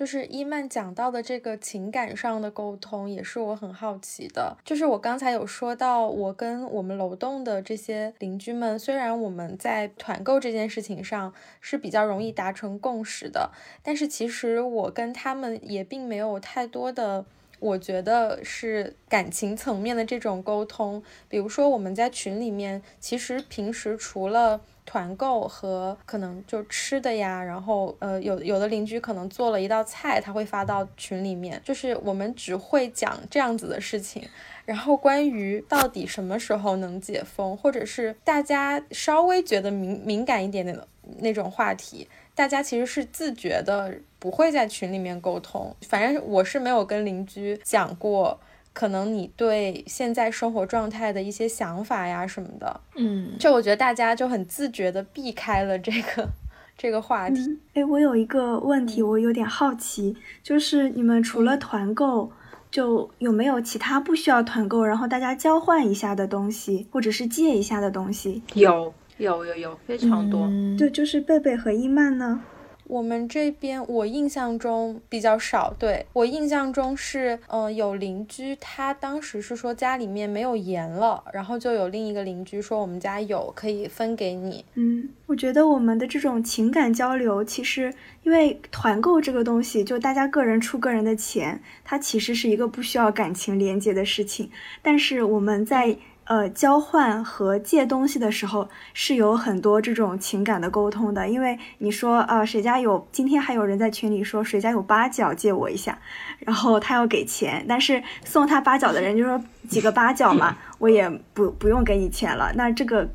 [0.00, 4.56] 就是伊曼讲到的这个情感上的沟通，也是我很好奇的。
[4.64, 13.50] 就是我刚才有说到，我跟我们楼栋的这些邻居们，虽然我们在团购这件事情上是比较容易达成共识的，
[13.82, 17.26] 但是其实我跟他们也并没有太多的，
[17.60, 21.00] 我觉得是感情层面的这种沟通。
[21.28, 34.26] 比如说我们在群里面，其实平时除了团购和可能就吃的呀，然后呃有有的邻居可能做了一道菜，他会发到群里面，就是我们只会讲这样子的事情。
[34.64, 40.86] 然后关于到底什么时候能解封，或者是大家稍微觉得敏敏感一点点的
[41.18, 45.74] 那种话题，大家其实是自觉的不会在群里面沟通。
[45.82, 48.40] 反正我是没有跟邻居讲过。
[48.72, 52.80] 可能你对现在生活状态的一些想法呀什么的。
[52.94, 56.28] 嗯，就我觉得大家就很自觉的避开了这个
[56.78, 57.58] 这个话题。
[57.74, 62.30] 哎，我有一个问题，我有点好奇，就是你们除了团购，
[62.70, 68.40] 就有没有其他不需要团购，然后大家交换一下的东西，或者是借一下的东西？
[68.54, 70.46] 有有有有，非常多。
[70.46, 72.42] 嗯对，就是贝贝和伊曼呢？
[72.86, 84.64] 我们这边我印象中比较少，对我印象中是，嗯、有邻居他当时是说家里面没有盐了，然后就有另一个邻居说我们家有，可以分给你。
[84.74, 94.50] 嗯，我觉得我们的这种情感交流，其实因为团购这个东西，就大家个人出个人的钱，它其实是一个不需要感情连接的事情。
[94.82, 95.96] 但是我们在
[96.30, 101.28] 呃交换和借东西的时候，是有很多这种情感的沟通的。
[101.28, 105.98] 因为你说啊、谁家有，今天还有人在群里说谁家有八角借我一下，
[106.38, 113.08] 然后他要给钱，但是送他八角的人就说几个八角嘛，我也不不用给你钱了，那这个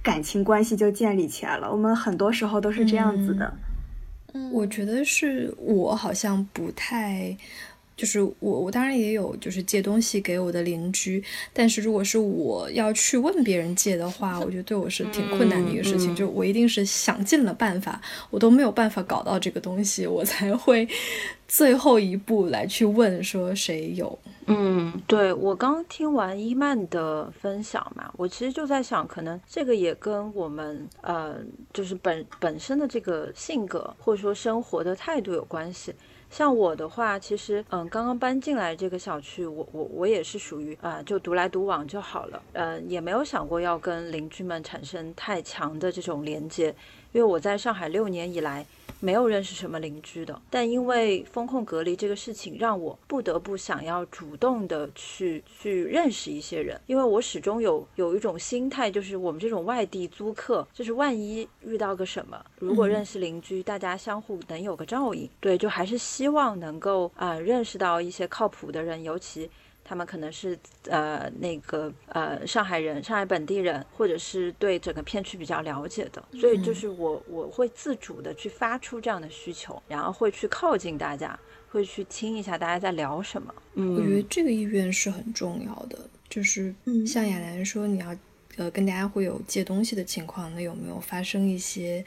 [0.00, 1.68] 感情关系就建立起来了。
[1.68, 3.52] 我们很多时候都是这样子的。
[4.32, 7.36] 嗯，我觉得是我好像不太，
[8.00, 20.88] 就是我我当然也有就是借东西给我的邻居，但是如果是我要去问别人借的话，我觉得对我是挺困难的一个事情，就我一定是想尽了办法，我都没有办法搞到这个东西，我才会
[21.46, 24.18] 最后一步来去问说谁有。
[24.46, 31.36] 嗯，对我刚听完伊曼的分享嘛，我其实就在想，可能这个也跟我们呃，
[31.74, 35.92] 就是本本身的这个性格或者说生活的态度有关系。
[36.30, 46.74] 像我的话，其实嗯，刚刚搬进来这个小区，我我我也是属于啊、就独来独往就好了，嗯，也没有想过要跟邻居们产生太强的这种连接，
[47.12, 48.64] 因为我在上海六年以来，
[49.00, 69.50] 没有认识什么邻居的，但因为风控隔离这个事情，让我不得不想要主动的去去认识一些人，因为我始终有有一种心态，就是我们这种外地租客，就是万一遇到个什么，如果认识邻居，大家相互能有个照应，对，就还是希望能够啊、认识到一些靠谱的人，尤其。
[69.90, 81.36] 他们可能是呃那个呃上海人、上海本地人，或者是对整个片区比较了解的，所以就是我我会自主的去发出这样的需求，然后会去靠近大家，
[81.72, 83.52] 会去听一下大家在聊什么。
[83.74, 85.98] 嗯，我觉得这个意愿是很重要的，
[86.28, 87.04] 就是嗯。
[87.04, 88.16] 像亚楠说，你要
[88.58, 92.04] 呃跟大家会有借东西的情况，那有没有发生一些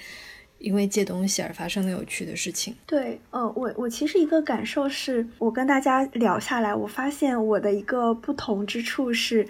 [0.64, 2.74] 因为借东西而发生的有趣的事情？
[2.88, 9.46] 对，呃，我我其实一个感受是，我跟大家聊下来，我发现我的一个不同之处是，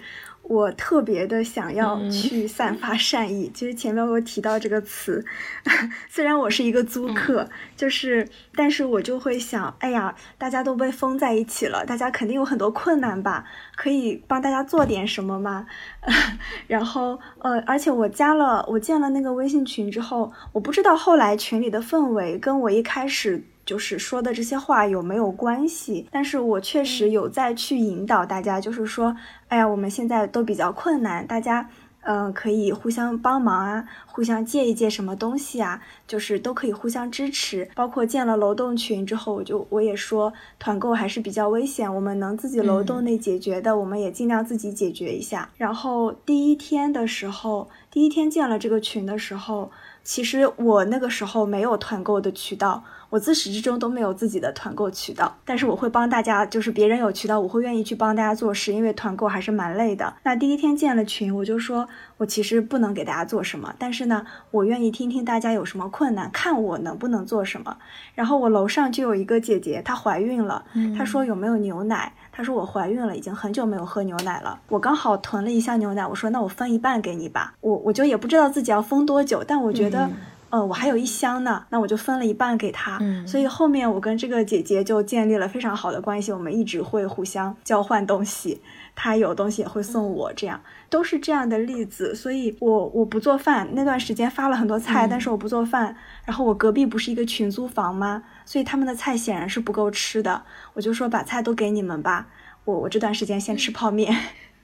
[0.46, 3.50] 我特别的想要嗯去散发善意。
[3.54, 5.24] 其实前面我提到这个词，
[6.08, 15.66] 虽然我是一个租客，就是，但是我就会想，哎呀，大家都被封在一起了，大家肯定有很多困难吧，可以帮大家做点什么吗？
[16.68, 29.16] 然后，呃，而且我加了，我建了那个微信群之后，我不知道后来群里的氛围跟我一开始就是说的这些话有没有关系，但是我确实有在去引导大家，就是说，
[29.48, 31.68] 哎呀，我们现在都比较困难，大家。
[32.06, 37.66] 嗯、可以互相帮忙啊，互相借一借什么东西啊，就是都可以互相支持。
[37.74, 45.48] 包括建了楼栋群之后，我就我也说团购还是比较危险，我们能自己楼栋内解决的，我们也尽量自己解决一下。
[45.56, 49.70] 然后第一天的时候，第一天建了这个群的时候，
[50.04, 55.34] 其实我那个时候没有团购的渠道，我自始至终都没有自己的团购渠道。
[55.46, 60.14] 但是我会帮大家，就是别人有渠道，我会愿意去帮大家做事，因为团购还是蛮累的。
[60.22, 61.88] 那第一天建了群，我就说
[62.18, 67.78] 我其实不能给大家做什么，但是呢，我愿意听听大家有什么困难，看我能不能做什么。
[68.14, 72.12] 然后我楼上就有一个姐姐，她怀孕了，她说有没有牛奶？
[72.36, 74.58] 她说我怀孕了，已经很久没有喝牛奶了。
[74.68, 77.54] 我刚好囤了一箱牛奶，我说那我分一半给你吧。
[77.60, 80.10] 我我就也不知道自己要封多久，但我觉得。
[80.50, 82.96] 呃，我还有一箱呢，那我就分了一半给她。
[83.00, 88.62] 嗯所以后面我跟这个姐姐就建立了非常好的关系，我们一直会互相交换东西，
[88.94, 92.14] 她有东西也会送我，这样都是这样的例子。
[92.14, 95.96] 所以我我不做饭那段时间发了很多菜，但是我不做饭。
[96.24, 98.22] 然后我隔壁不是一个群租房吗？
[98.44, 102.28] 所以他们的菜显然是不够吃的，我就说把菜都给你们吧，
[102.64, 104.14] 我我这段时间先吃泡面。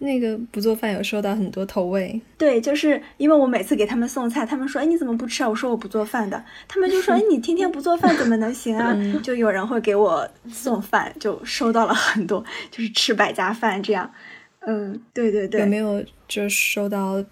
[0.03, 14.11] 那个不做饭有收到很多投喂，对，就是因为我每次给他们送菜，他们说：“哎，你怎么不吃啊？”我说：“我不做饭的。”他们就说：“哎，你天天不做饭怎么能行啊？”就有人会给我送饭，就收到了很多，就是吃百家饭这样。
[14.61, 15.61] 嗯，对对对。
[15.61, 17.23] 有没有就收到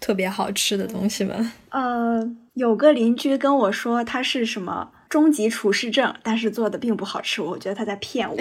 [0.00, 1.52] 特别好吃的东西吗？
[1.68, 8.36] 呃，有个邻居跟我说他是什么中级厨师证，但是做的并不好吃，我觉得他在骗我。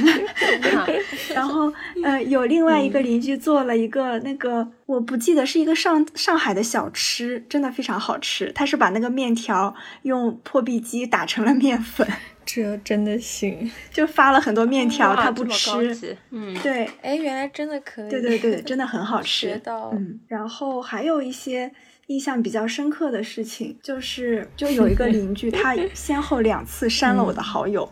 [1.34, 1.70] 然后，
[2.02, 8.50] 呃，有另外一个邻居做了一个那个，我不记得是一个上上海的小吃，真的非常好吃。
[8.54, 12.08] 他是把那个面条用破壁机打成了面粉，
[12.46, 13.70] 这真的行？
[13.92, 16.16] 就发了很多面条，他不吃。
[16.30, 18.08] 嗯，对，哎，原来真的可以。
[18.08, 19.48] 对对对，真的很好 吃。
[19.48, 19.90] 学到。
[19.92, 21.70] 嗯，然后还有一些。
[22.08, 27.86] 印象比较深刻的事情就是，就有一个邻居，他 先后两次删了我的好友，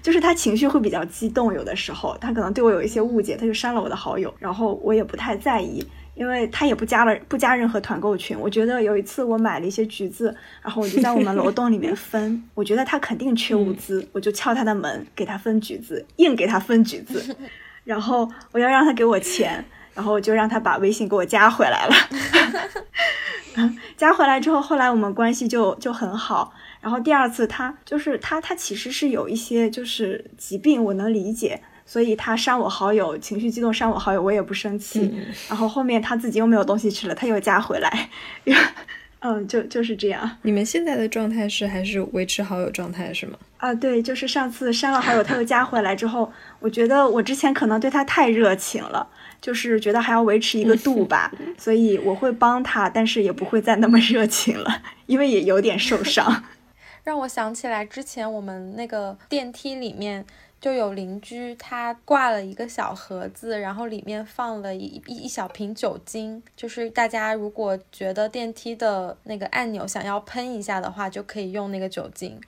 [0.00, 5.84] 就是他情绪会比较激动，有的时候他可能对我有一些误解，他就删了我的好友，然后我也不太在意，
[6.14, 8.38] 因为他也不加了不加任何团购群。
[8.38, 10.32] 我觉得有一次我买了一些橘子，
[10.62, 17.36] 然后我就在我们楼栋里面分， 我觉得他肯定缺物资，我就敲他的门给他分橘子，硬给他分橘子，
[17.82, 19.64] 然后我要让他给我钱。
[19.98, 26.54] 然后就让他把微信给我加回来了， 加回来之后，后来我们关系就就很好。
[26.80, 35.12] 然后第二次他就是他他其实是有一些就是疾病，我能理解，所以他删我好友，情绪激动删我好友，我也不生气。
[35.48, 38.08] 然后后面他自己又没有东西吃了，他又加回来，
[39.18, 40.30] 嗯，就就是这样。
[40.42, 43.36] 你们现在的状态是还是维持好友状态是吗？
[43.56, 49.04] 啊，对，就是上次删了好友，他又加回来之后，我觉得我之前可能对他太热情了。
[49.40, 56.44] 就是觉得还要维持一个度吧，所以我会帮他，但是也不会再那么热情了， 因为也有点受伤。
[57.04, 60.26] 让我想起来之前我们那个电梯里面
[60.60, 72.38] 就有邻居，他挂了一个小盒子，然后里面放了一一一小瓶酒精，就是大家如果觉得电梯的那个按钮想要喷一下的话，就可以用那个酒精。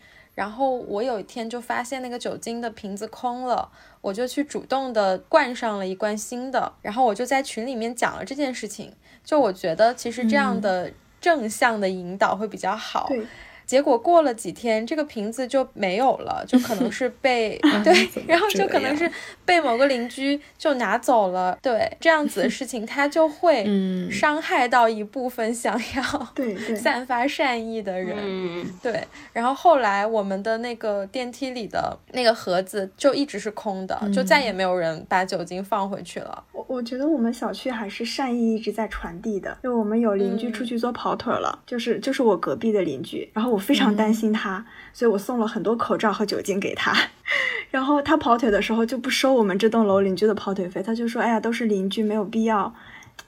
[0.41, 3.71] 然后我有一天就发现那个酒精的瓶子空了，
[4.01, 8.91] 我就去主动的灌上了一罐新的，然后我就在群里面讲了这件事情。
[9.23, 13.05] 就我觉得其实这样的正向的引导会比较好。
[13.09, 13.27] 对。
[13.71, 19.09] 结果过了几天，这个瓶子就没有了，就可能是被 对，然后就可能是
[19.45, 21.57] 被某个邻居就拿走了。
[21.63, 23.65] 对，这样子的事情，它就会
[24.11, 28.67] 伤害到一部分想要对散发善意的人。
[28.83, 36.43] 对，然后后来我们的那个电梯里的那个盒子就一直是空的，就再也没有人把酒精放回去了。
[36.51, 43.60] 我我觉得我们小区还是善意一直在传递的，就我们有邻居出去做跑腿了，就是就是我隔壁的邻居，然后我。
[43.61, 46.97] 非常担心他，所以我送了很多口罩和酒精给他。
[47.71, 52.75] 然后他跑腿的时候就不收我们这栋楼邻居的跑腿费，他就说：“哎呀，都是邻居，没有必要。”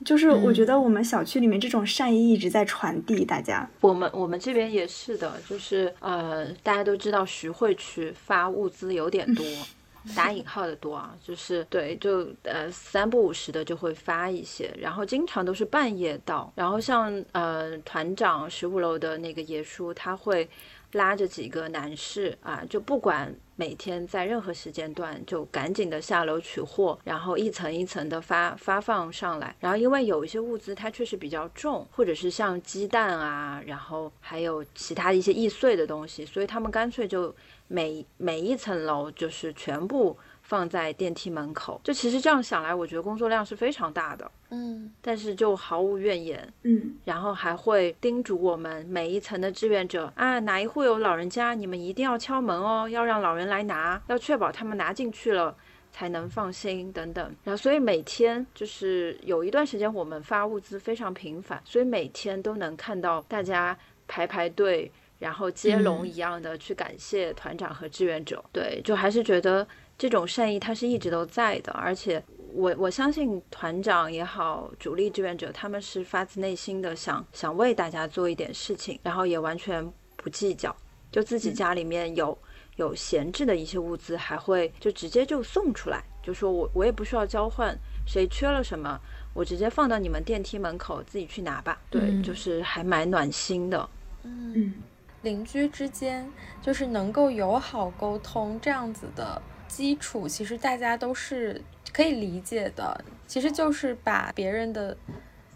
[0.04, 3.68] 就是我觉得我们小区里面这种善意一直在传递，大家。
[3.82, 9.44] 我们我们这边也是的，就是呃，大家都知道徐汇区发物资有点多。
[10.16, 20.48] 打引号的多啊，就是对，就呃三不五时的就会发一些，然后经常都是半夜到，然后像呃团长十五楼的那个爷叔，他会
[20.92, 37.34] 拉着几个男士啊，就不管每天在任何时间段，就赶紧的下楼取货，然后一层一层的发发放上来，然后因为有一些物资它确实比较重，或者是像鸡蛋啊，然后还有其他一些易碎的东西，所以他们干脆就。
[37.68, 55.56] 每每一层楼就是全部放在电梯门口，就其实这样想来，我觉得工作量是非常大的，嗯，但是就毫无怨言，嗯，然后还会叮嘱我们每一层的志愿者啊，哪一户有老人家，你们一定要敲门哦，要让老人来拿，要确保他们拿进去了
[55.90, 57.24] 才能放心等等。
[57.44, 64.90] 然后所以每天就是有一段时间我们发物资非常频繁，所以每天都能看到大家排排队。
[65.22, 69.64] 然后接龙一样的去感谢团长和志愿者，对，就还是觉得
[69.96, 72.20] 这种善意它是一直都在的，而且
[72.52, 80.74] 我我相信团长也好，主力志愿者他们是发自内心的想想为大家做一点事情，然后也完全不计较，
[81.12, 82.36] 就自己家里面有
[82.74, 88.98] 有闲置的一些物资，还会就直接就送出来，就说我我也不需要交换，谁缺了什么，
[89.32, 93.88] 我直接放到你们电梯门口自己去拿吧，对，就是还蛮暖心的，
[94.24, 94.74] 嗯。
[95.22, 101.62] 邻居之间就是能够友好沟通这样子的基础，其实大家都是
[101.92, 103.04] 可以理解的。
[103.26, 104.96] 其实就是把别人的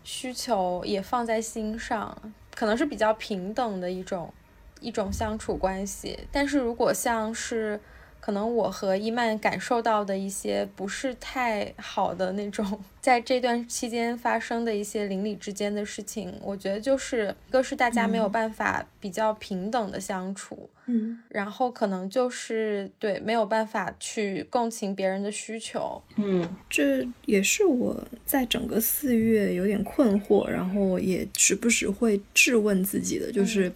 [0.02, 2.16] 需求也放在心上，
[2.54, 4.32] 可能是比较平等的一种
[4.80, 6.18] 一种相处关系。
[6.32, 7.78] 但是如果像是
[8.20, 33.70] 可能我和伊曼感受到的一些不是太好的那种，在这段期间发生的一些邻里之间的事情，我觉得就是一个是大家没有办法比较平等的相处，嗯，然后可能就是对没有办法去共情别人的需求，嗯，这也是我在整个四月有点困惑，然后也时不时会质问自己的，就是。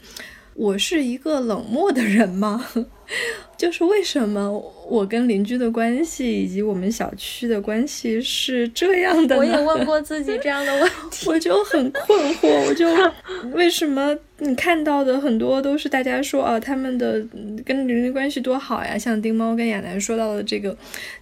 [0.60, 2.62] 我是一个冷漠的人吗？
[3.56, 9.36] 就是为什么我跟邻居的关系以及我们小区的关系是这样的？
[9.38, 12.48] 我也问过自己这样的问题， 我就很困惑。
[12.68, 12.86] 我就
[13.56, 17.26] 为什么你看到的很多都是大家说啊，他们的
[17.64, 18.98] 跟邻居关系多好呀？
[18.98, 20.76] 像丁猫跟亚楠说到的这个，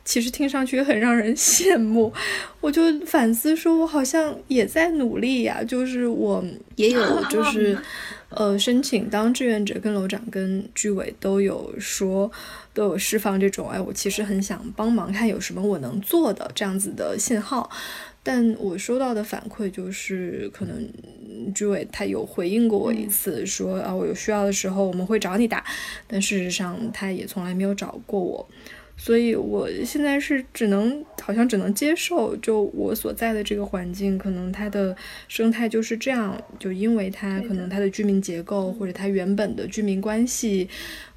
[0.05, 2.13] 其实听上去很让人羡慕。
[2.61, 7.79] 我就反思说，我好像也在努力呀，就是我也有就是。
[8.31, 12.31] 呃，申请当志愿者，跟楼长、跟居委都有说，
[12.75, 17.71] 都有释放这种，哎，我其实很想帮忙，看有什么我能做的这样子的信号。
[18.23, 20.87] 但我收到的反馈就是，可能
[21.55, 25.65] 居委他有回应过我一次，说啊，我有需要的时候我们会找你打，
[26.07, 28.47] 但事实上他也从来没有找过我。
[29.01, 34.95] 所以，我现在是只能，好像只能接受，就我所在的这个环境，可能它的
[35.29, 40.69] 生态就是这样，就因为它可能它的居民结构或者它原本的居民关系，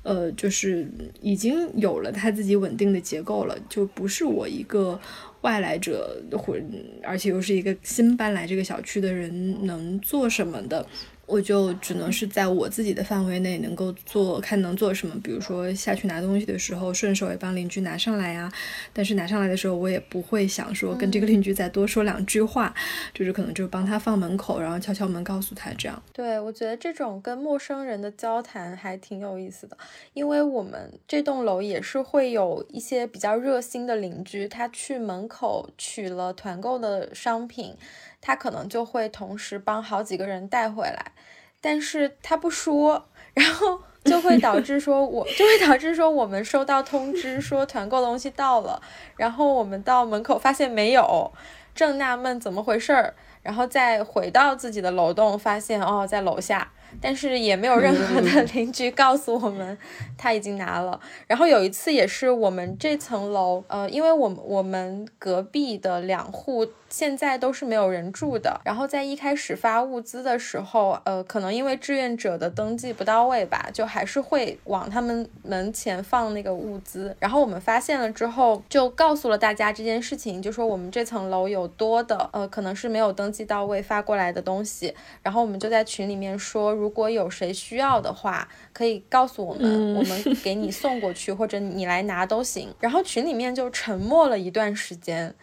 [0.04, 0.88] 呃，就是
[1.22, 4.98] 已经有了它自己稳定的结构了，就不是我一个
[5.42, 6.56] 外来者或
[7.04, 10.86] 而且又是一个新搬来这个小区的人能做什么的。
[11.32, 15.16] 我就只能是在我自己的范围内能够做，看能做什么。
[15.24, 18.52] 比如说下去拿东西的时候，顺手也帮邻居拿上来呀。
[18.92, 22.76] 但是拿上来的时候，我也不会想说跟这个邻居再多说两句话，
[23.14, 26.04] 就是可能就帮他放门口，然后敲敲门告诉他这样。
[26.12, 29.78] 对，我觉得这种跟陌生人的交谈还挺有意思的，
[30.14, 37.74] 因为我们这栋楼也是会有一些比较热心的邻居，他去门口取了团购的商品。
[38.22, 41.12] 他可能就会同时帮好几个人带回来，
[41.60, 48.82] 但是他不说，然后 就会导致说，我就会导致说，我们收到通知说团购东西到了，
[49.18, 51.32] 然后我们到门口发现没有，
[51.76, 56.72] 正纳闷怎么回事儿，然后再回到自己的楼栋，发现哦在楼下。
[57.00, 59.78] 但是也没有任何的邻居告诉我们
[60.18, 61.00] 他已经拿了。
[61.28, 68.60] 然后有一次也是我们这层楼，呃，因为我们我们隔壁的两户现在都是没有人住的。
[68.66, 77.16] 然后在一开始发物资的时候，呃，可能因为志愿者的登记不到位吧，就还是会往他们门前放那个物资。
[77.20, 84.94] 然后我们发现了之后，就告诉了大家这件事情，就说我们这层楼有多的，呃，可能是没有登记到位发过来的东西。
[85.24, 86.81] 然后我们就在群里面说。
[86.82, 92.74] 如果有谁需要的话，可以告诉我们，我们给你送过去，或者你来拿都行。
[92.80, 95.36] 然后群里面就沉默了一段时间，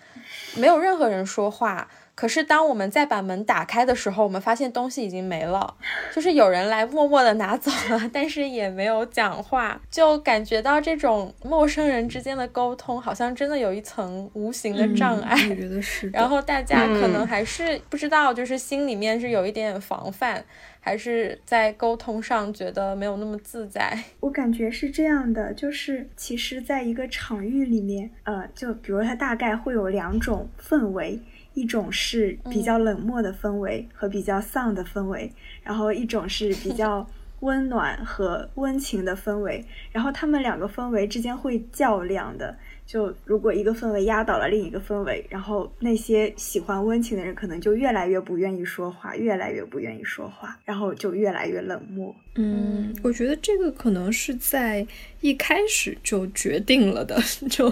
[0.56, 1.88] 没有任何人说话。
[2.18, 5.76] 可是当我们再把门打开的时候，我们发现东西已经没了，
[6.12, 15.36] 就是有人来默默的拿走了，但是也没有讲话，就感觉到这种陌生人之间的沟通好像真的有一层无形的障碍。
[15.48, 16.10] 我觉得是。
[16.10, 20.44] 然后大家可能还是不知道，就是心里面是有一点防范。
[20.80, 23.98] 还是在沟通上觉得没有那么自在。
[24.20, 31.20] 我感觉是这样的，就是其实在一个场域里面，呃，就比如它大概会有两种氛围，
[31.58, 35.32] 一种是比较冷漠的氛围和比较丧的氛围，
[35.64, 37.04] 然后一种是比较
[37.40, 42.56] 温暖和温情的氛围，然后他们两个氛围之间会较量的。
[42.88, 52.16] 就如果一个氛围压倒了另一个氛围，然后那些喜欢温情的人可能就越来越不愿意说话，越来越不愿意说话，然后就越来越冷漠。
[52.36, 54.86] 嗯，我觉得这个可能是在
[55.20, 57.20] 一开始就决定了的，
[57.50, 57.70] 就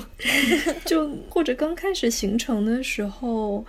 [0.84, 3.64] 就或者刚开始形成的时候，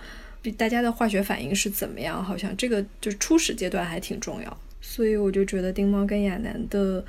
[0.58, 4.58] 大家的化学反应是怎么样，好像这个就初始阶段还挺重要。
[4.82, 7.02] 所以我就觉得丁猫跟亚楠的。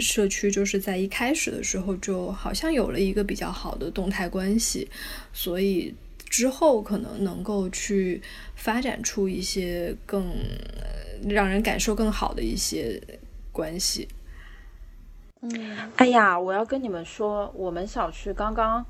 [0.00, 4.88] 社区就是在一开始的时候就好像有了一个比较好的动态关系，
[5.32, 5.94] 所以
[6.28, 8.20] 之后可能能够去
[8.54, 10.34] 发展出一些更
[11.28, 13.00] 让人感受更好的一些
[13.52, 14.08] 关系。
[15.42, 18.84] 嗯，哎呀，我要跟你们说，我们小区刚刚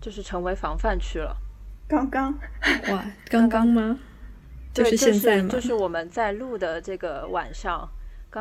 [0.00, 1.36] 就是成为防范区了。
[1.88, 2.38] 刚刚？
[2.90, 3.98] 哇，刚刚吗？
[4.74, 5.48] 就是现在吗？
[5.48, 7.88] 就是我们在录的这个晚上。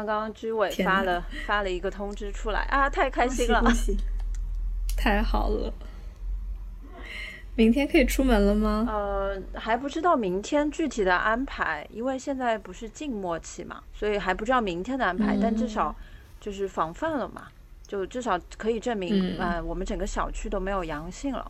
[0.03, 3.63] 刚刚居委发了发了一个通知出来啊，太开心了，
[4.97, 5.71] 太好了！
[7.55, 8.85] 明天可以出门了吗？
[8.89, 15.37] 呃，还不知道明天具体的安排，因为现在不是静默期嘛，所以还不知道明天的安排。
[15.41, 15.95] 但至少
[16.41, 17.47] 就是防范了嘛，
[17.87, 21.49] 就至少可以证明，呃，我们整个小区都没有阳性了。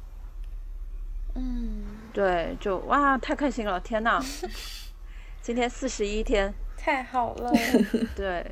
[1.34, 1.84] 嗯，
[2.14, 3.80] 对，就哇，太开心了！
[3.80, 4.24] 天呐，
[5.42, 6.54] 今天四十一天。
[6.78, 7.52] 太好了，
[8.16, 8.46] 对，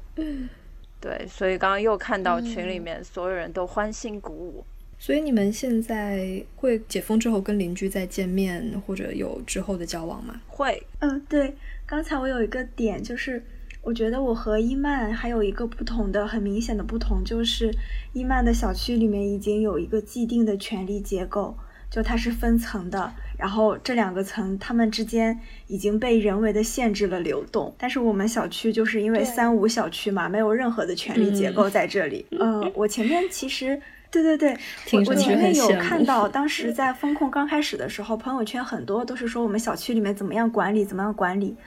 [0.99, 4.63] 对，所以刚刚又看到群里面所有人都欢欣鼓舞。
[4.97, 10.41] 所以你们现在会解封之后跟邻居再见面，或者有之后的交往吗？
[10.47, 11.53] 会，嗯，对。
[11.85, 13.43] 刚才我有一个点就是，
[13.81, 17.69] 我觉得我和伊曼还有一个不同的很明显的不同，就是
[18.13, 21.57] 伊曼的小区里面已经有一个既定的权力结构，
[21.89, 23.13] 就它是分层的。
[23.43, 25.37] 然后这两个层，它们之间
[25.67, 27.75] 已经被人为的限制了流动。
[27.77, 32.25] 但是我们小区就是因为三无小区嘛，没有任何的权力结构在这里。
[32.39, 33.77] 呃，我前面其实，
[34.09, 34.57] 对对对，
[34.93, 41.57] 我我前面有看到， 当时在风控刚开始的时候，朋友圈很多都是说我们小区里面怎么样管理，怎么样管理。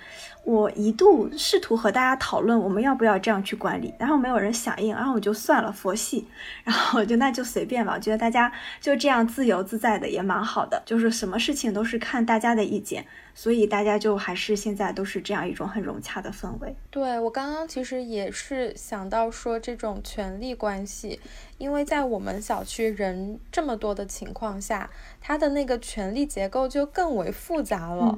[0.46, 6.24] 我一度试图和大家讨论我们要不要这样去管理，然后没有人响应，然后我就算了，佛系，
[6.62, 7.94] 然后我就那就随便吧。
[7.94, 16.76] 我觉得大家就这样自由自在的也蛮好的，就是什么事情都是看大家的意见，所以大家就还是现在都是这样一种很融洽的氛围。
[16.92, 21.18] 对我刚刚其实也是想到说这种权力关系，
[21.58, 24.88] 因为在我们小区人这么多的情况下，
[25.20, 28.16] 它的那个权力结构就更为复杂了。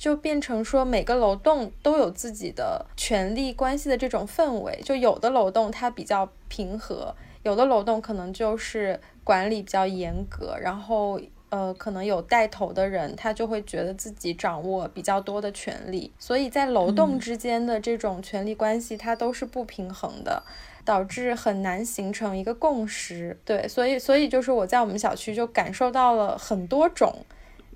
[0.00, 11.20] 就变成说每个楼栋都有自己的权力关系的这种氛围，就有的楼栋它比较平和，有的楼栋可能就是管理比较严格，然后
[11.50, 20.42] 呃可能有带头的人，他就会觉得自己掌握比较多的权利，所以在楼栋之间的这种权力关系它都是不平衡的，
[20.82, 23.38] 导致很难形成一个共识。
[23.44, 27.14] 对，所以所以就是我在我们小区就感受到了很多种。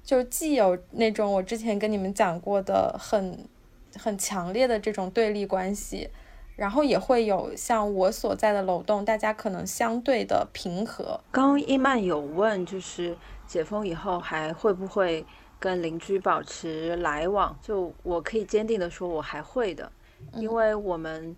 [0.04, 3.48] 就既有那种我之前跟你们讲过的很
[3.96, 6.10] 很强烈的这种对立关系，
[6.56, 11.18] 然后也会有像我所在的楼栋，大家可能相对的平和。
[11.32, 15.24] 刚刚伊曼有问，就是解封以后还会不会
[15.58, 17.58] 跟邻居保持来往？
[17.62, 19.90] 就我可以坚定的说，我还会的，
[20.34, 21.34] 因为我们。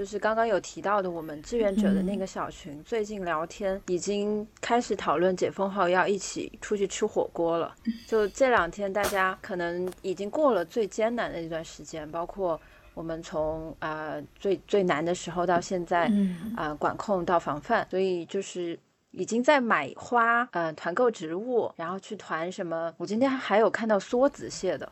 [0.00, 7.74] 就是刚刚有提到的，我们志愿者的那个小群，最近聊天已经开始讨论解封后要一起出去吃火锅了。
[8.06, 12.58] 就这两天，大家可能已经过了最艰难的一段时间，包括
[12.94, 16.10] 我们从啊最最难的时候到现在
[16.56, 18.78] 啊管控到防范，所以就是
[19.10, 22.90] 已经在买花，呃团购植物，然后去团什么。
[22.96, 24.90] 我今天还有看到梭子蟹的。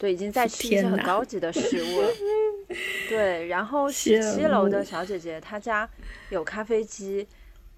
[0.00, 2.08] 对，已经在吃一些很高级的食物了。
[3.08, 5.86] 对，然后 十七楼的小姐姐，她家
[6.30, 7.28] 有咖啡机，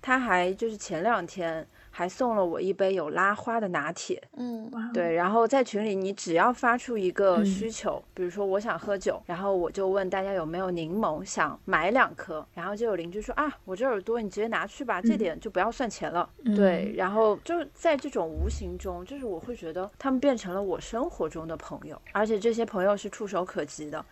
[0.01, 1.67] 她还就是前两天。
[1.95, 16.27] 还送了我一杯有拉花的拿铁，嗯，对，然后在群里，你只要发出一个需求，比如说我想喝酒，然后我就问大家有没有柠檬，想买两颗，然后就有邻居说啊，我这儿多，你直接拿去吧，这点就不要算钱了，
[16.57, 24.03] 对，然后就在这种无形中，就是我会觉得他们变成了我生活中的朋友，而且这些朋友是触手可及的，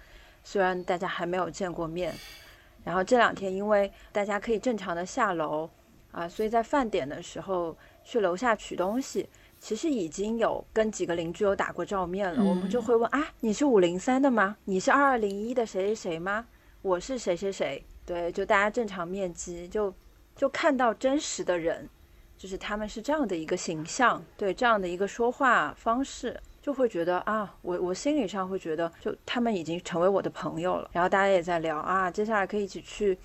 [0.44, 2.12] 虽然大家还没有见过面，
[2.84, 5.70] 然后这两天因为大家可以正常的下楼。
[6.12, 9.28] 啊，所以在饭点的时候去楼下取东西，
[9.60, 12.42] 其实已经有跟几个邻居有打过照面了。
[12.42, 14.56] 我们就会问啊，你是五零三的吗？
[14.64, 16.46] 你是二二零一的谁谁谁吗？
[16.82, 17.84] 我是谁谁谁？
[18.04, 19.94] 对，就大家正常面基，就
[20.34, 21.88] 就看到真实的人，
[22.36, 30.90] 就是他们是这样的一个形象，对这样的一个说话方式，就会觉得啊，我我心理上会觉得，就他们已经成为我的朋友了。
[30.92, 33.16] 然后大家也在聊啊，接下来可以一起去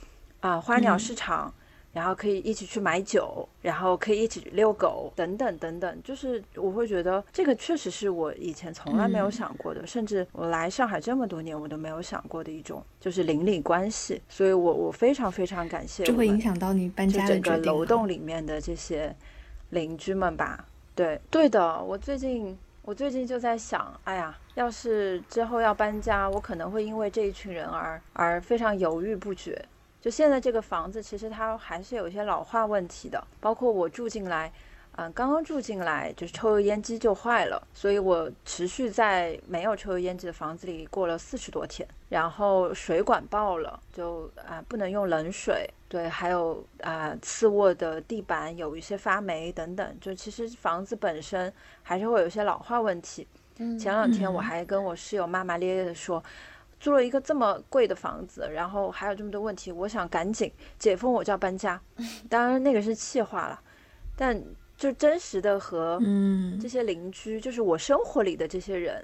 [0.41, 1.51] 啊花鸟市场。
[1.95, 14.21] 然后可以一起去买酒，然后可以一起遛狗，等等等等，就是我会觉得这个确实是我以前从来没有想过的，甚至我来上海这么多年我都没有想过的一种，就是邻里关系。
[14.27, 16.03] 所以我我非常非常感谢。
[16.03, 19.15] 这会影响到你搬家的整个楼栋里面的这些
[19.69, 20.65] 邻居们吧？
[20.93, 21.81] 对，对的。
[21.81, 29.63] 我最近我最近就在想，哎呀，要是之后要搬家，我可能会因为这一群人而而非常犹豫不决。
[30.05, 34.53] 就现在这个房子，其实它还是有一些老化问题的，包括我住进来，
[34.97, 51.51] 嗯，刚刚住进来就是抽油烟机就坏了，所以我持续在没有抽油烟机的房子里过了四十多天，然后水管爆了，就啊不能用冷水，对，还有啊次卧的地板有一些发霉等等，就其实房子本身
[51.81, 53.27] 还是会有一些老化问题。
[53.79, 56.23] 前两天我还跟我室友骂骂咧咧的说。
[56.85, 61.81] 租了一个这么贵的房子，然后还有这么多问题，我想赶紧解封，我就要搬家。
[62.29, 63.59] 当然那个是气话了，
[64.15, 64.39] 但
[64.77, 69.03] 就真实的和嗯这些邻居，就是我生活里的这些人，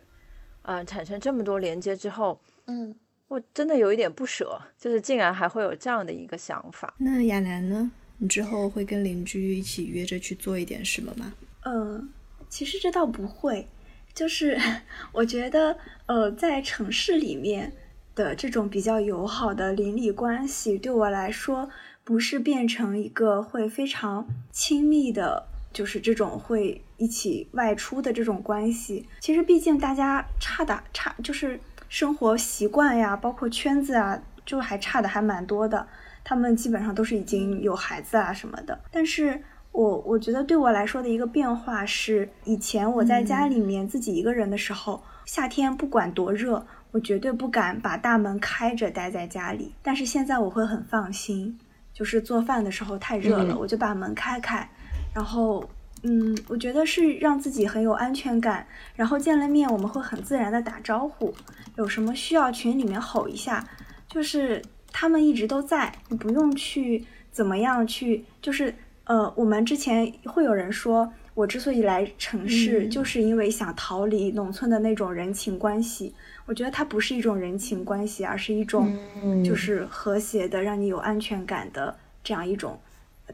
[0.61, 2.93] 嗯，产生这么多连接之后，嗯，
[3.27, 6.93] 我真的有一点不舍，就是竟然还会有这样的一个想法。
[6.99, 7.91] 那亚楠呢？
[8.19, 11.33] 你之后会跟邻居一起约着去做一点什么吗？
[11.65, 12.07] 嗯，
[12.47, 13.67] 其实这倒不会。
[14.13, 14.57] 就是
[15.13, 17.71] 我觉得，呃，在城市里面
[18.15, 21.69] 的这种比较友好的邻里关系，对我来说，
[22.03, 29.07] 不是变成一个会非常亲密的，就是这种会一起外出的这种关系。
[29.19, 35.87] 其实，毕竟大家差的差，就是生活习惯呀，包括圈子啊，就还差的还蛮多的。
[36.23, 38.79] 他们基本上都是已经有孩子啊什么的。
[38.91, 39.41] 但是
[39.71, 49.73] 我我觉得对我来说的一个变化是，以前我在家里面自己一个人的时候，夏天不管多热，我绝对不敢把大门开着待在家里。
[49.81, 51.57] 但是现在我会很放心，
[51.93, 54.69] 就是做饭的时候太热了，我就把门开开，
[55.13, 55.63] 然后。
[56.03, 58.65] 嗯，我觉得是让自己很有安全感，
[58.95, 61.31] 然后见了面我们会很自然的打招呼，
[61.75, 63.63] 有什么需要群里面吼一下，
[64.07, 64.59] 就是
[64.91, 68.73] 他们一直都在，你不用去怎么样去，就是
[69.11, 78.97] 呃，我们之前会有人说我之所以来城市，就是因为想逃离农村的那种人情关系，我觉得它不是一种人情关系，而是一种
[79.43, 81.93] 就是和谐的，让你有安全感的
[82.23, 82.79] 这样一种。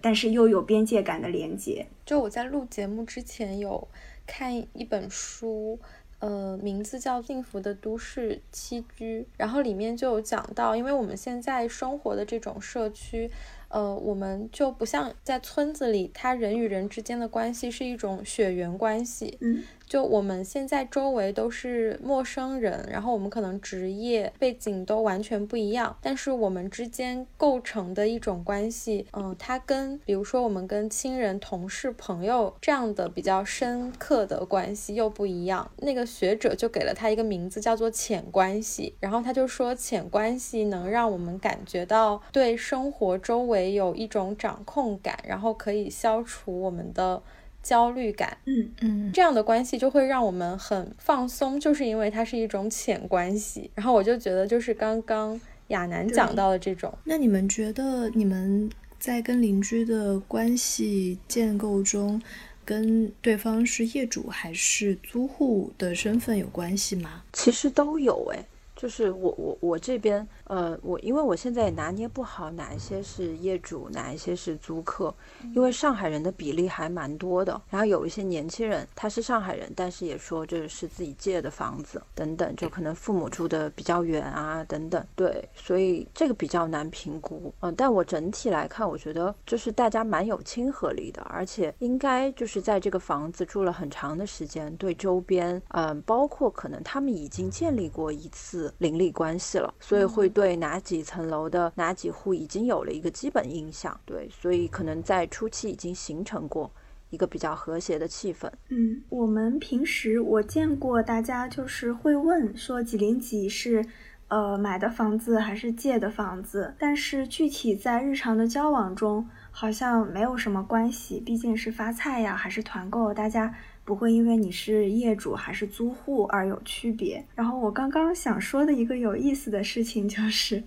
[0.01, 1.85] 但是又有边界感的连接。
[2.03, 3.87] 就我在录节目之前有
[4.25, 5.79] 看一本书，
[6.17, 13.29] 呃，名字叫《幸福的都市栖居》，然后里面就有讲到，因为我们现在生活的这种社区。
[13.69, 19.37] 呃，我们就不像在村子里，他人与人之间的关系是一种血缘关系。
[19.41, 35.71] 嗯，就我们现在周围都是陌生人，然后我们可能职业背景都完全不一样，但是我们之间构成的一种关系，嗯，它跟比如说我们跟亲人、同事、朋友这样的比较深刻的关系又不一样。
[35.77, 38.95] 那个学者就给了他一个名字，叫做浅关系。
[38.99, 43.67] 然后他就说，浅关系能让我们感觉到对生活周围。
[43.77, 47.21] 有一种掌控感，然后可以消除我们的
[47.61, 48.37] 焦虑感。
[48.45, 53.69] 嗯嗯，这样的关系就会让我们很放松，就是因为它是一种浅关系。
[53.75, 56.93] 然后我就觉得，就是刚刚亚楠讲到的这种。
[57.03, 62.21] 那你们觉得，你们在跟邻居的关系建构中，
[62.63, 67.23] 跟对方是业主还是租户的身份有关系吗？
[67.33, 68.45] 其实都有，哎，
[68.75, 70.27] 就是我我我这边。
[70.47, 75.13] 呃，我因为我现在也拿捏不好哪一些是业主，哪一些是租客，
[75.53, 77.61] 因为上海人的比例还蛮多的。
[77.69, 85.05] 然后有一些年轻人他是上海人，但是也说这是自己借的房子等等，就可能父母住的比较远啊等等。
[85.17, 87.53] 对，所以这个比较难评估。
[87.59, 100.31] 嗯，但我整体来看，我觉得就是大家蛮有亲和力的，而且应该就是在这个房子住了很长的时间，对周边，嗯，包括可能他们已经建立过一次邻里关系了，所以会。
[100.37, 106.71] 对哪几层楼的哪几户已经有了一个基本印象，对，所以可能在初期已经形成过
[107.09, 108.47] 一个比较和谐的气氛。
[108.69, 113.83] 嗯，我们平时我见过大家就是会问说几零几是
[114.27, 123.55] 呃买的房子还是借的房子，但是具体在日常的交往中好像没有什么关系，毕竟是发菜呀还是团购，大家。
[123.87, 127.25] 不会因为你是业主还是租户而有区别。
[127.33, 130.61] 然后我刚刚想说的一个有意思的事情 就是，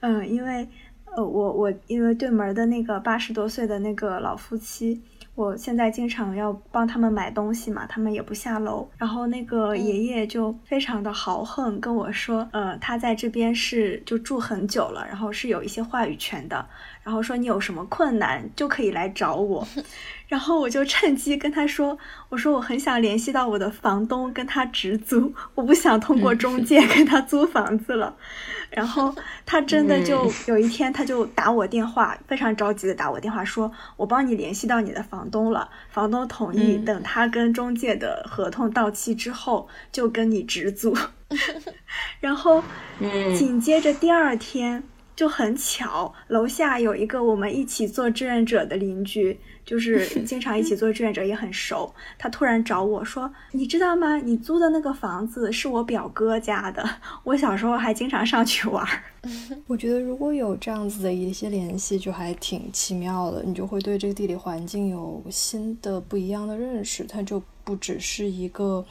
[0.00, 0.68] 嗯，因为
[1.16, 5.00] 呃，我我因为对门的那个八十多岁的那个老夫妻。
[5.34, 8.88] 我现在经常要帮他们买东西嘛，他们也不下楼。
[8.98, 16.66] 然后那个爷爷就非常的豪横跟我说，呃，他在这边是就住很久了，然后是有一些话语权的。
[17.04, 19.64] 然后说你有什么困难就可以来找我。
[20.28, 21.98] 然后我就趁机跟他说，
[22.28, 28.14] 我说我很想联系到我的房东跟他直租，我不想通过中介跟他租房子了。
[28.70, 29.14] 然后
[29.46, 40.94] 他真的就有一天，他就打我电话，非常着急的打我电话，说我帮你联系到你的房东了，房东同意，等他跟中介的合同到期之后，就跟你直租。
[42.20, 42.62] 然后
[43.34, 44.82] 紧接着第二天
[45.18, 49.36] 就很巧，楼下有一个我们一起做志愿者的邻居。
[49.64, 51.92] 就是 经常一起做志愿者，也很熟。
[52.16, 54.16] 他突然找我说：“你知道吗？
[54.16, 56.88] 你租的那个房子是我表哥家的。
[57.24, 58.86] 我小时候还经常上去玩。
[59.66, 63.42] ”我觉得如果有这样子的一些联系，就还挺奇妙的。
[63.42, 67.04] 你就会对这个地理环境有新的不一样的认识。
[67.04, 68.82] 它就不只是一个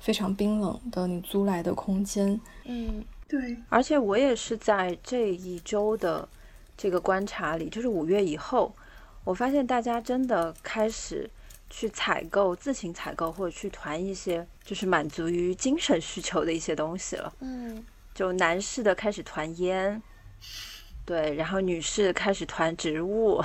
[0.00, 2.40] 非常冰冷的你租来的空间。
[2.64, 3.56] 嗯，对。
[3.68, 6.28] 而且我也是在这一周的
[6.76, 8.74] 这个观察里，就是五月以后。
[9.24, 11.30] 我发现大家真的开始
[11.70, 17.32] 去采购、自行采购或者去团一些，就是满足于精神需求的一些东西了。
[17.40, 17.82] 嗯，
[18.14, 20.02] 就男士的开始团烟，
[21.06, 23.42] 对，然后女士开始团植物，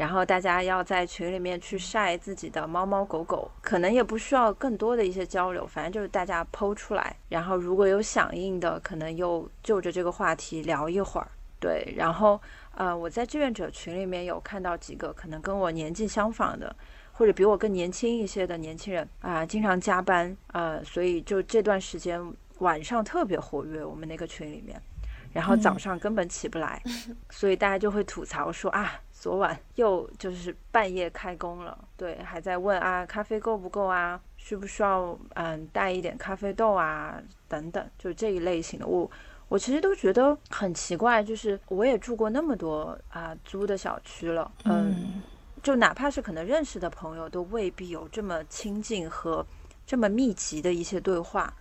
[0.00, 11.28] 然后大家要在群里面去晒自己的猫猫狗狗，可能也不需要更多的一些交流，反正就是大家剖出来，然后如果有响应的，可能又就着这个话题聊一会儿，
[11.60, 12.40] 对，然后。
[12.76, 16.74] 呃，我在志愿者群里面有看到几个可能跟我年纪相仿的，
[17.12, 22.22] 或者比我更年轻一些的年轻人啊，经常加班，呃，所以就这段时间
[22.60, 24.80] 晚上特别活跃，我们那个群里面，
[25.32, 26.80] 然后早上根本起不来，
[27.28, 39.08] 所以大家就会吐槽说啊，昨晚又就是半夜开工了，对，还在问啊，咖啡够不够啊，需不需要嗯带一点咖啡豆啊等等，就这一类型的我。
[39.48, 45.20] 我其实都觉得很奇怪，就是我也住过那么多啊租的小区了，嗯，
[45.62, 49.44] 就哪怕是可能认识的朋友，都未必有这么亲近和
[49.84, 51.52] 这么密集的一些对话。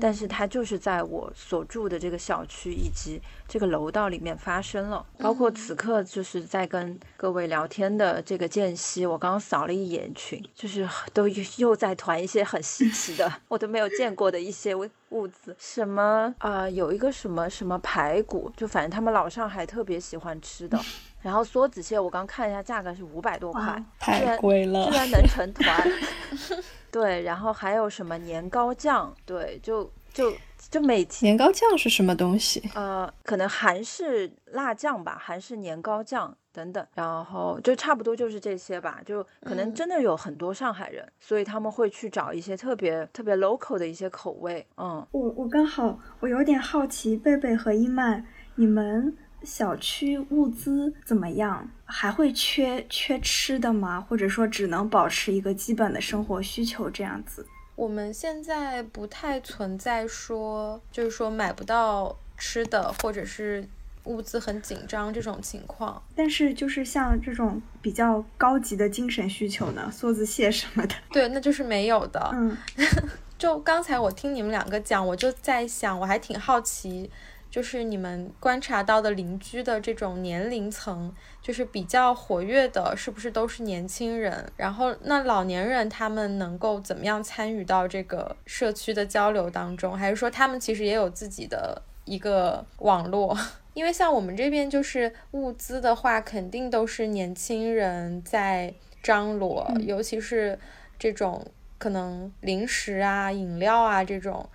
[0.00, 20.80] 但是它就是在我所住的这个小区以及这个楼道里面发生了，包括此刻就是在跟各位聊天的这个间隙，我刚刚扫了一眼群，就是都又在团一些很稀 奇的，我都没有见过的一些物资，什么啊，有一个什么什么排骨，就反正他们老上海特别喜欢吃的，
[21.22, 25.90] 然后梭子蟹我刚看一下价格是五百多块，太贵了，居然能成团。
[26.96, 29.14] 对，然后还有什么年糕酱？
[29.26, 30.32] 对，就就
[30.70, 32.62] 就每天年糕酱是什么东西？
[32.74, 39.02] 呃，可能韩式辣酱吧，韩式年糕酱等等，然后就差不多就是这些吧。
[39.04, 44.66] 就可能真的有很多上海人，所以他们会去找一些特别特别 local 的一些口味。
[44.78, 48.24] 嗯，我我刚好我有点好奇，贝贝和伊曼，
[48.54, 49.14] 你们。
[49.46, 51.70] 小区物资怎么样？
[51.84, 54.00] 还会缺缺吃的吗？
[54.00, 57.46] 或者说只能保持一个基本的生活需求这样子？
[57.76, 63.64] 我们现在不太存在说，就是说买不到吃的，或者是
[64.04, 66.02] 物资很紧张这种情况。
[66.16, 72.30] 但是就是像这种比较高级的精神需求呢，梭子蟹什么的，对，那就是没有的。
[72.32, 72.56] 嗯，
[73.38, 77.10] 就刚才我听你们两个讲，我就在想，我还挺好奇。
[77.56, 84.52] 就是你们观察到的邻居的这种年龄层，就是比较活跃的，是不是都是年轻人？
[84.58, 89.96] 然后那老年人他们能够怎么样参与到这个社区的交流当中？
[89.96, 93.34] 还是说他们其实也有自己的一个网络？
[93.72, 100.58] 因为像我们这边就是物资的话，肯定都是年轻人在张罗，尤其是
[100.98, 101.42] 这种
[101.78, 104.46] 可能零食啊、饮料啊这种。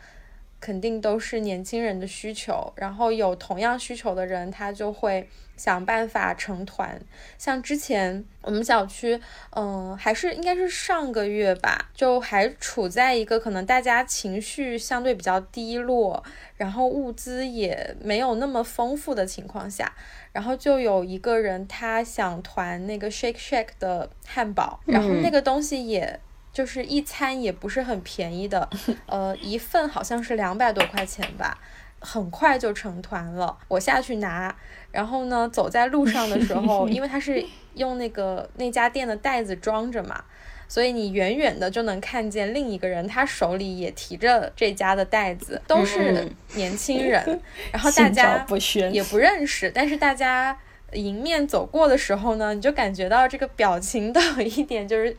[0.62, 7.02] 肯定都是年轻人的需求，然后有同样需求的人，他就会想办法成团。
[7.40, 9.20] 像之前我们小区，
[9.56, 16.24] 嗯，还是应该是上个月吧，就还处在一个可能大家情绪相对比较低落，
[16.56, 19.92] 然后物资也没有那么丰富的情况下，
[20.32, 26.20] 然后就有一个人他想团那个 Shake Shack 的汉堡，然后那个东西也。
[26.54, 28.70] 就是一餐也不是很便宜的，
[29.06, 31.58] 呃，一份好像是两百多块钱吧，
[32.00, 33.58] 很快就成团了。
[33.70, 34.54] 我下去拿，
[34.92, 37.42] 然后呢，走在路上的时候，因为他是
[37.76, 40.24] 用那个那家店的袋子装着嘛，
[40.68, 47.40] 所以你远远的就能看见另一个人，他手里也提着这家的袋子，都是年轻人，
[47.72, 48.46] 然后大家
[48.92, 50.58] 也不认识，但是大家。
[50.94, 55.16] 迎面走过的时候呢，你就感觉到这个表情都有一点就是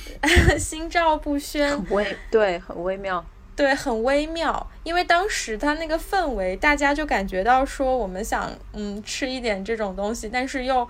[0.58, 3.24] 心照不宣，很微对，很微妙，
[3.56, 4.70] 对，很微妙。
[4.82, 10.86] 因为当时他那个氛围，大家就感觉到说我们想嗯吃一点这种东西，但是又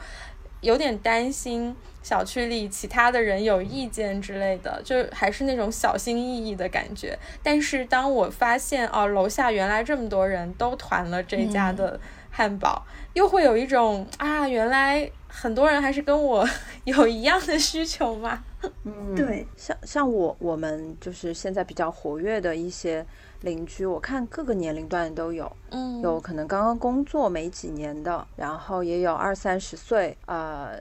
[0.60, 7.16] 有点担心小区里其他的人有意见之类的，就还是那种小心翼翼的感觉。
[7.42, 12.00] 但是当我发现哦，楼下原来这么多人都团了这家的。
[12.36, 16.44] 汉堡又会有一种啊，原来很多人还是跟我
[16.82, 18.42] 有一样的需求嘛？
[18.82, 23.06] 嗯，对，像像我我们就是现在比较活跃的一些。
[23.44, 30.78] 邻居，我看各个年龄段都有，嗯，有可能刚刚工作没几年的，然后也有二三十岁，呃，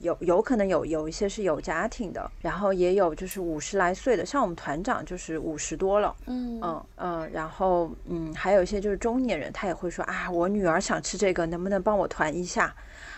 [0.00, 6.60] 有有可能有有一些是有家庭的，然后也有就是五十来岁的，像我们团长就是五十多了，嗯。
[6.62, 12.74] 嗯嗯，然后嗯，还有一些就是中年人，他也会说啊，我女儿想吃这个，能不能帮我团一下？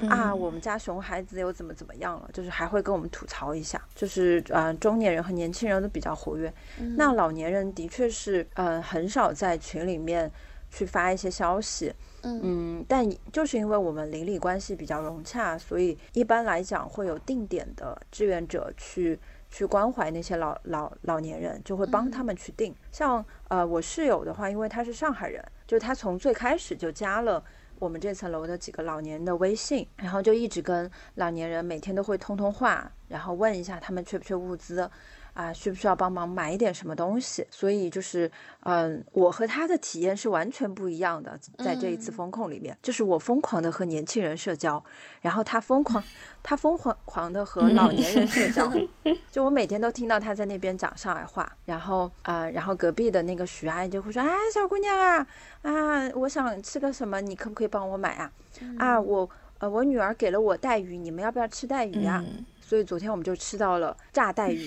[0.08, 2.28] 啊，我们家熊孩子又怎么怎么样了？
[2.32, 6.52] 就是还会跟我们吐槽一下，就是呃，中年人和年轻人都比较活跃，
[6.96, 10.30] 那老年人的确是呃很少在群里面
[10.70, 19.18] 去发一些消息，嗯，但就是因为我们邻里关系比较融洽，所以一般来讲会有定点的志愿者去
[19.48, 22.74] 去关怀那些老老老年人，就会帮他们去定。
[22.92, 27.42] 像呃我室友的话，因为他是上海人，就他从最开始就加了。
[27.78, 34.90] 我们这层楼的几个老年人的微信，然后就一直跟老年人每天都会通通话，然后问一下他们缺不缺物资，
[35.36, 37.46] 啊，需不需要帮忙买一点什么东西？
[37.50, 38.30] 所以就是，
[38.60, 41.38] 嗯，我和他的体验是完全不一样的。
[41.58, 44.82] 在这一次风控里面，就是我疯狂的和年轻人社交，
[45.20, 46.02] 然后他疯狂，
[46.42, 48.72] 他疯狂狂的和老年人社交。
[49.30, 55.26] 就我每天都听到他在那边讲上海话，然后啊，然后隔壁的那个徐阿姨就会说：“啊，小姑娘啊，
[55.60, 58.32] 啊，我想吃个什么，你可不可以帮我买啊？
[58.78, 59.28] 啊，我
[59.58, 62.24] 呃，我女儿给了我带鱼，你们要不要吃带鱼啊？
[62.58, 64.66] 所以昨天我们就吃到了炸带鱼。”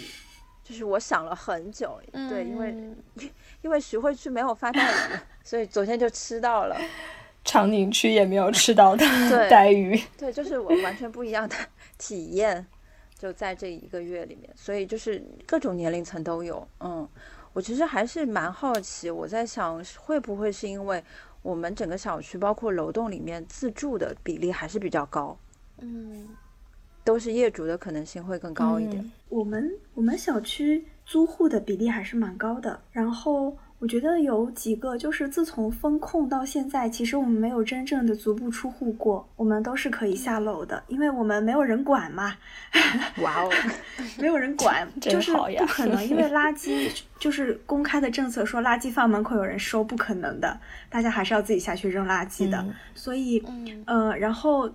[0.70, 2.76] 就是我想了很久，对，因为
[3.64, 6.80] 因为徐汇区没有发带鱼，所以昨天就吃到了。
[7.44, 9.04] 长宁区也没有吃到的
[9.50, 11.56] 带 鱼，对，就是我完全不一样的
[11.98, 12.64] 体验，
[13.18, 16.68] 就在这一个月里面，所以就是各种年龄层都有。
[16.82, 17.10] 嗯，
[17.52, 21.04] 我其实还是蛮好奇，我在想会不会是因为
[21.42, 25.36] 我们整个小区包括楼栋里面自住的比例还是比较高。
[25.80, 26.28] 嗯。
[27.04, 29.12] 都是业主的可能性会更高一点。
[29.30, 32.80] 我们我们小区租户的比例还是蛮高的。
[32.92, 42.36] 然后我觉得有几个，就是自从封控到现在，其实我们没有真正的足不出户过，我们都是可以下楼的，因为我们没有人管嘛。
[43.22, 43.50] 哇哦，
[44.20, 52.66] 没有人管， 就是不可能，因为垃圾就是公开的政策说垃圾放门口有人收，不可能的，大家还是要自己下去扔垃圾的。
[52.94, 53.44] 所以，
[53.86, 54.70] 呃，然后。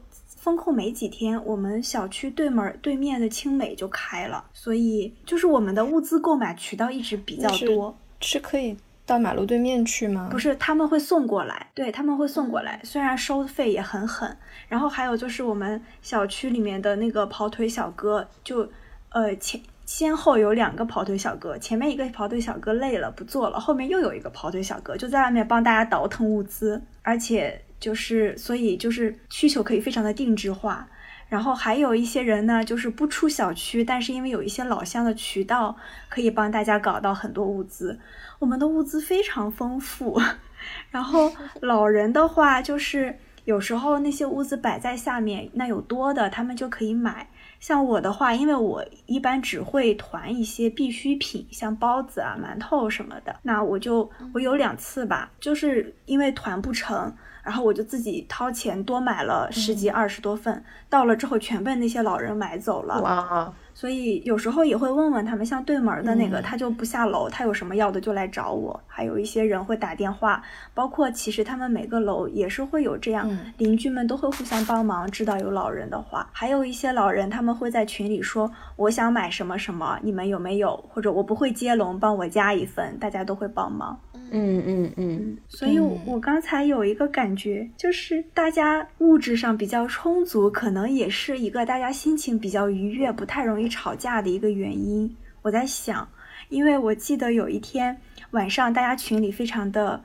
[0.44, 7.96] 封控没几天，我们小区对门对面的青美就开了，所以就是我们的物资购买渠道一直比较多。
[8.20, 8.76] 是可以
[9.06, 10.28] 到马路对面去吗？
[10.30, 11.68] 不是，他们会送过来。
[11.72, 14.36] 对，他们会送过来，虽然收费也很狠。
[14.68, 18.68] 然后还有就是我们小区里面的那个跑腿小哥，就
[19.08, 27.62] 呃前先后有两个跑腿小哥，前面一个跑腿小哥累了不做了，后面又有一个跑腿小哥就在外面帮大家倒腾物资，而且。
[27.84, 30.88] 就是，所以就是需求可以非常的定制化，
[31.28, 35.76] 然后还有一些人呢，就是不出小区，但是因为有一些老乡的渠道，
[36.08, 38.00] 可以帮大家搞到很多物资。
[38.38, 40.18] 我们的物资非常丰富，
[40.90, 41.30] 然后
[41.60, 47.28] 老人的话，就是有时候那些物资摆在下面，那有多的，他们就可以买。
[47.60, 57.14] 像我的话，因为我一般只会团一些必需品，像包子啊、馒头什么的，那我就我有两次吧，就是因为团不成。
[57.44, 63.00] 然后我就自己掏钱多买了十几二十多份，到了之后全被那些老人买走了。
[63.02, 63.52] 哇！
[63.74, 68.80] 所以有时候也会问问他们，像对门的那个，他就不下楼，他有什么要的就来找我。
[68.86, 70.40] 还有一些人会打电话，
[70.72, 75.10] 包括其实他们每个楼也是会有这样，邻居们都会互相帮忙。
[75.10, 80.76] 知道有老人的话，还有一些老人他们会在群里说，我想买什么什么，你们有没有？
[80.88, 83.98] 或者我不会接龙，帮我加一份，大家都会帮忙。
[84.30, 95.16] 嗯嗯嗯，所以，我我刚才有一个感觉，就是大家物质上比较充足，可能也是一个大家心情比较愉悦、不太容易吵架的一个原因。
[95.42, 96.08] 我在想，
[96.48, 98.00] 因为我记得有一天
[98.30, 100.02] 晚上，大家群里非常的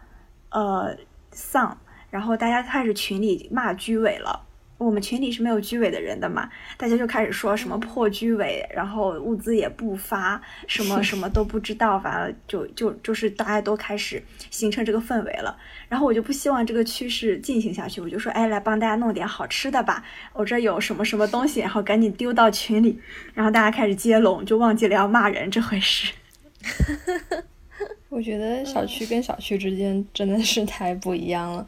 [0.49, 0.97] 呃
[1.31, 1.77] 丧，
[2.09, 4.47] 然后大家开始群里骂居委了。
[4.79, 15.55] 我们群里是没有居委的人的嘛，大家就开始说什么破居委，然后物资也不发，什么什么都不知道，反正就就就是大家都开始形成这个氛围了。
[15.89, 22.97] 然后我就不希望这个趋势进行下去，我就说，哎，来帮大家弄点好吃的吧，我这有什么什么东西，然后赶紧丢到群里，
[23.33, 26.13] 然后大家开始接龙，就忘记了要骂人这回事。
[28.09, 31.67] 我觉得小区跟小区之间真的是太不一样了。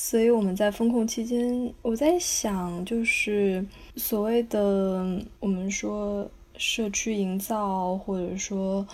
[0.00, 5.04] 所以我们在风控期间，我在想，就是所谓的
[5.40, 8.86] 我们说社区营造，或者说。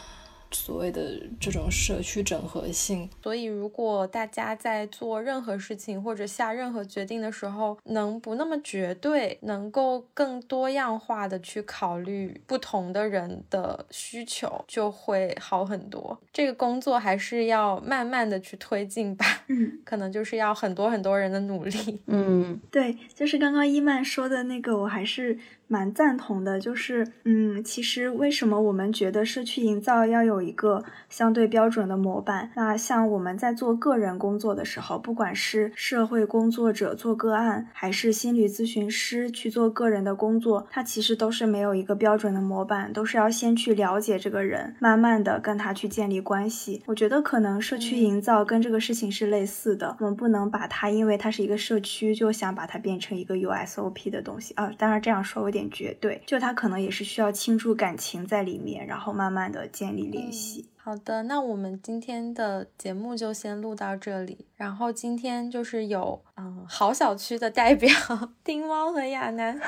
[0.54, 16.18] 所谓的这种社区整合性，所以如果大家在做任何事情或者下任何决定的时候，能不那么绝对，能够更多样化的去考虑不同的人的需求，就会好很多。
[16.32, 22.00] 这个工作还是要慢慢的去推进吧，嗯， 可能就是要很多很多人的努力。
[22.06, 25.38] 嗯，对，就是刚刚伊曼说的那个，我还是。
[25.66, 32.50] 蛮赞同的，就是，嗯，其实为什么我们觉得社区营造要有一个相对标准的模板？
[32.54, 46.82] 那像我们在做个人工作的时候，不管是社会工作者做个案，还是心理咨询师去做个人的工作，他其实都是没有一个标准的模板，都是要先去了解这个人，慢慢的跟他去建立关系。
[46.86, 54.70] 我觉得可能社区营造跟这个事情是类似的，我们不能把它，因为它是一个社区，就想把它变成一个 USOP 的东西啊。
[54.76, 55.64] 当然这样说有点。
[55.70, 60.68] 绝对，就他可能也是需要倾注感情在里面，然后慢慢的建立联系。
[60.76, 64.46] 好的，那我们今天的节目就先录到这里。
[64.54, 67.90] 然后今天就是有嗯好小区的代表
[68.44, 69.58] 丁猫和亚楠，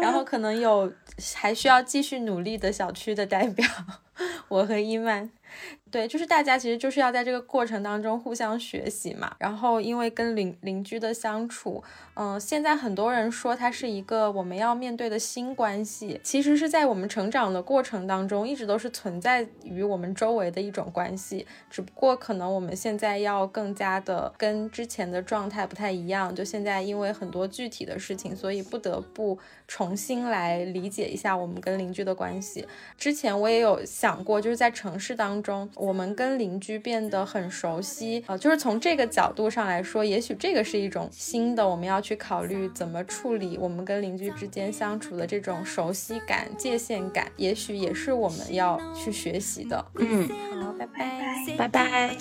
[0.00, 0.92] 然后可能有
[1.34, 3.66] 还需要继续努力的小区的代表
[4.48, 5.30] 我和伊曼。
[5.90, 9.34] 对，就是大家其实就是要在这个过程当中互相学习嘛。
[9.40, 11.82] 然后因为跟邻邻居的相处，
[12.14, 26.32] 嗯，现在很多人说它是一个我们要面对的新关系，其实是在我们成长的过程当中一直都是存在于我们周围的一种关系，只不过可能我们现在要更加的跟之前的状态不太一样。
[26.32, 29.36] 就现在因为很多具体的事情，所以不得不
[29.66, 32.64] 重新来理解一下我们跟邻居的关系。
[32.96, 35.68] 之前我也有想过，就是在城市当中。
[35.80, 49.84] 我们跟邻居变得很熟悉，呃，就是从这个角度上来说，也许这个是一种新的，我们要去考虑怎么处理我们跟邻居之间相处的这种熟悉感、界限感，也许也是我们要去学习的。
[49.96, 50.28] 嗯，
[50.62, 52.16] 好，拜拜，拜拜。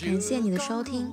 [0.00, 1.12] 感谢你的收听，